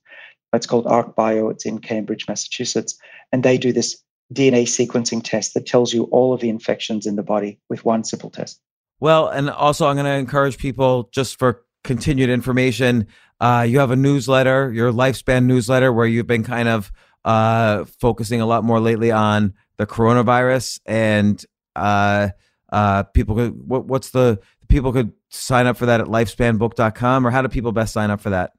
[0.53, 2.97] It's called ArcBio, it's in Cambridge, Massachusetts.
[3.31, 4.01] And they do this
[4.33, 8.03] DNA sequencing test that tells you all of the infections in the body with one
[8.03, 8.61] simple test.
[8.99, 13.07] Well, and also I'm going to encourage people just for continued information.
[13.39, 16.91] Uh, you have a newsletter, your lifespan newsletter, where you've been kind of
[17.25, 21.45] uh, focusing a lot more lately on the coronavirus and
[21.75, 22.29] uh,
[22.71, 27.31] uh, people could what, what's the people could sign up for that at lifespanbook.com or
[27.31, 28.51] how do people best sign up for that?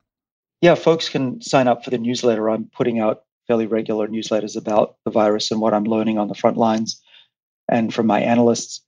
[0.61, 2.48] Yeah folks can sign up for the newsletter.
[2.48, 6.35] I'm putting out fairly regular newsletters about the virus and what i'm learning on the
[6.35, 7.01] front lines.
[7.69, 8.82] And from my analysts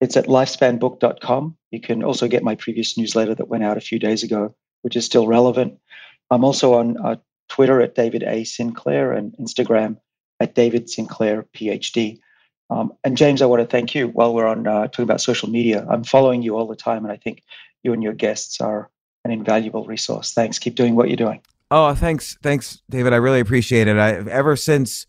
[0.00, 3.98] it's at lifespanbook.com you can also get my previous newsletter that went out a few
[3.98, 5.78] days ago which is still relevant
[6.30, 7.16] i'm also on uh,
[7.48, 9.96] twitter at david a sinclair and instagram
[10.40, 12.18] at david sinclair phd
[12.70, 15.48] um, and James, I want to thank you while we're on uh, talking about social
[15.48, 15.86] media.
[15.88, 17.42] I'm following you all the time, and I think
[17.82, 18.90] you and your guests are
[19.24, 20.32] an invaluable resource.
[20.32, 20.58] Thanks.
[20.58, 21.40] Keep doing what you're doing.
[21.70, 23.12] Oh, thanks, thanks, David.
[23.12, 23.96] I really appreciate it.
[23.96, 25.06] I ever since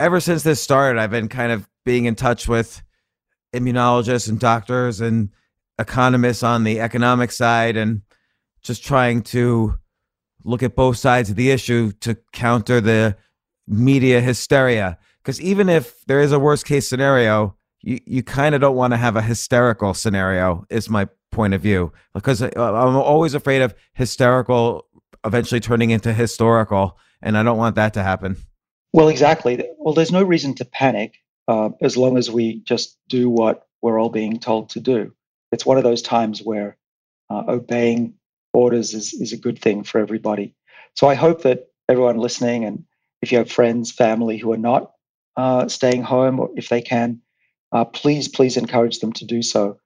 [0.00, 2.82] ever since this started, I've been kind of being in touch with
[3.54, 5.30] immunologists and doctors and
[5.78, 8.02] economists on the economic side, and
[8.68, 9.74] just trying to
[10.44, 13.16] look at both sides of the issue to counter the
[13.66, 14.96] media hysteria
[15.28, 18.94] because even if there is a worst case scenario, you, you kind of don't want
[18.94, 21.92] to have a hysterical scenario, is my point of view.
[22.14, 24.86] Because uh, I'm always afraid of hysterical
[25.26, 28.38] eventually turning into historical, and I don't want that to happen.
[28.94, 29.62] Well, exactly.
[29.76, 34.00] Well, there's no reason to panic uh, as long as we just do what we're
[34.00, 35.12] all being told to do.
[35.52, 36.78] It's one of those times where
[37.28, 38.14] uh, obeying
[38.52, 40.54] orders is, is a good thing for everybody.
[40.94, 42.84] So I hope that everyone listening, and
[43.22, 44.92] if you have friends, family who are not
[45.36, 47.20] uh, staying home, or if they can,
[47.72, 49.78] uh, please, please encourage them to do so.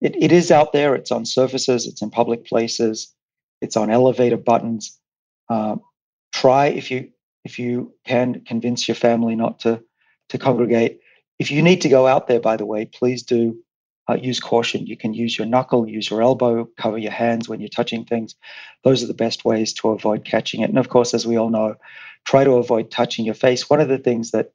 [0.00, 0.94] It, it is out there.
[0.94, 1.86] It's on surfaces.
[1.86, 3.12] It's in public places.
[3.60, 4.98] It's on elevator buttons.
[5.48, 5.76] Uh,
[6.32, 7.10] try if you
[7.44, 9.82] if you can convince your family not to
[10.28, 11.00] to congregate.
[11.38, 13.56] If you need to go out there, by the way, please do
[14.08, 14.86] uh, use caution.
[14.86, 18.34] You can use your knuckle, use your elbow, cover your hands when you're touching things.
[18.82, 20.70] Those are the best ways to avoid catching it.
[20.70, 21.76] And of course, as we all know,
[22.24, 23.68] try to avoid touching your face.
[23.68, 24.52] One of the things that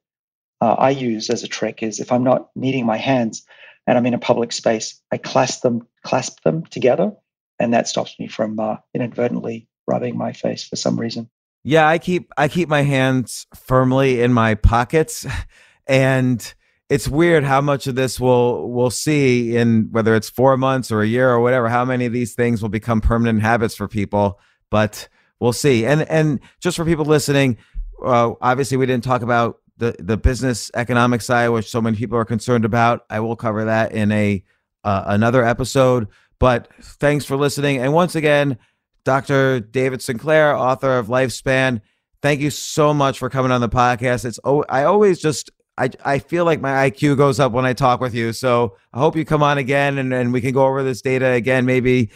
[0.60, 3.44] uh, I use as a trick is if I'm not needing my hands
[3.86, 7.12] and I'm in a public space, I clasp them, clasp them together,
[7.58, 11.28] and that stops me from uh, inadvertently rubbing my face for some reason.
[11.64, 15.26] Yeah, I keep I keep my hands firmly in my pockets,
[15.86, 16.54] and
[16.90, 21.02] it's weird how much of this we'll we'll see in whether it's four months or
[21.02, 21.68] a year or whatever.
[21.68, 24.40] How many of these things will become permanent habits for people?
[24.70, 25.08] But
[25.38, 25.86] we'll see.
[25.86, 27.58] And and just for people listening,
[28.04, 32.18] uh, obviously we didn't talk about the the business economic side, which so many people
[32.18, 33.06] are concerned about.
[33.08, 34.42] I will cover that in a
[34.82, 36.08] uh, another episode.
[36.40, 38.58] But thanks for listening, and once again,
[39.04, 39.60] Dr.
[39.60, 41.82] David Sinclair, author of Lifespan.
[42.22, 44.24] Thank you so much for coming on the podcast.
[44.24, 45.50] It's oh, I always just
[45.80, 48.32] I, I feel like my IQ goes up when I talk with you.
[48.32, 51.30] So I hope you come on again and, and we can go over this data
[51.30, 52.10] again, maybe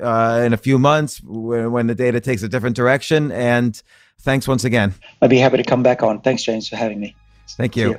[0.00, 3.30] uh, in a few months when, when the data takes a different direction.
[3.30, 3.80] And
[4.22, 4.94] Thanks once again.
[5.22, 6.20] I'd be happy to come back on.
[6.20, 7.16] Thanks, James, for having me.
[7.56, 7.98] Thank you.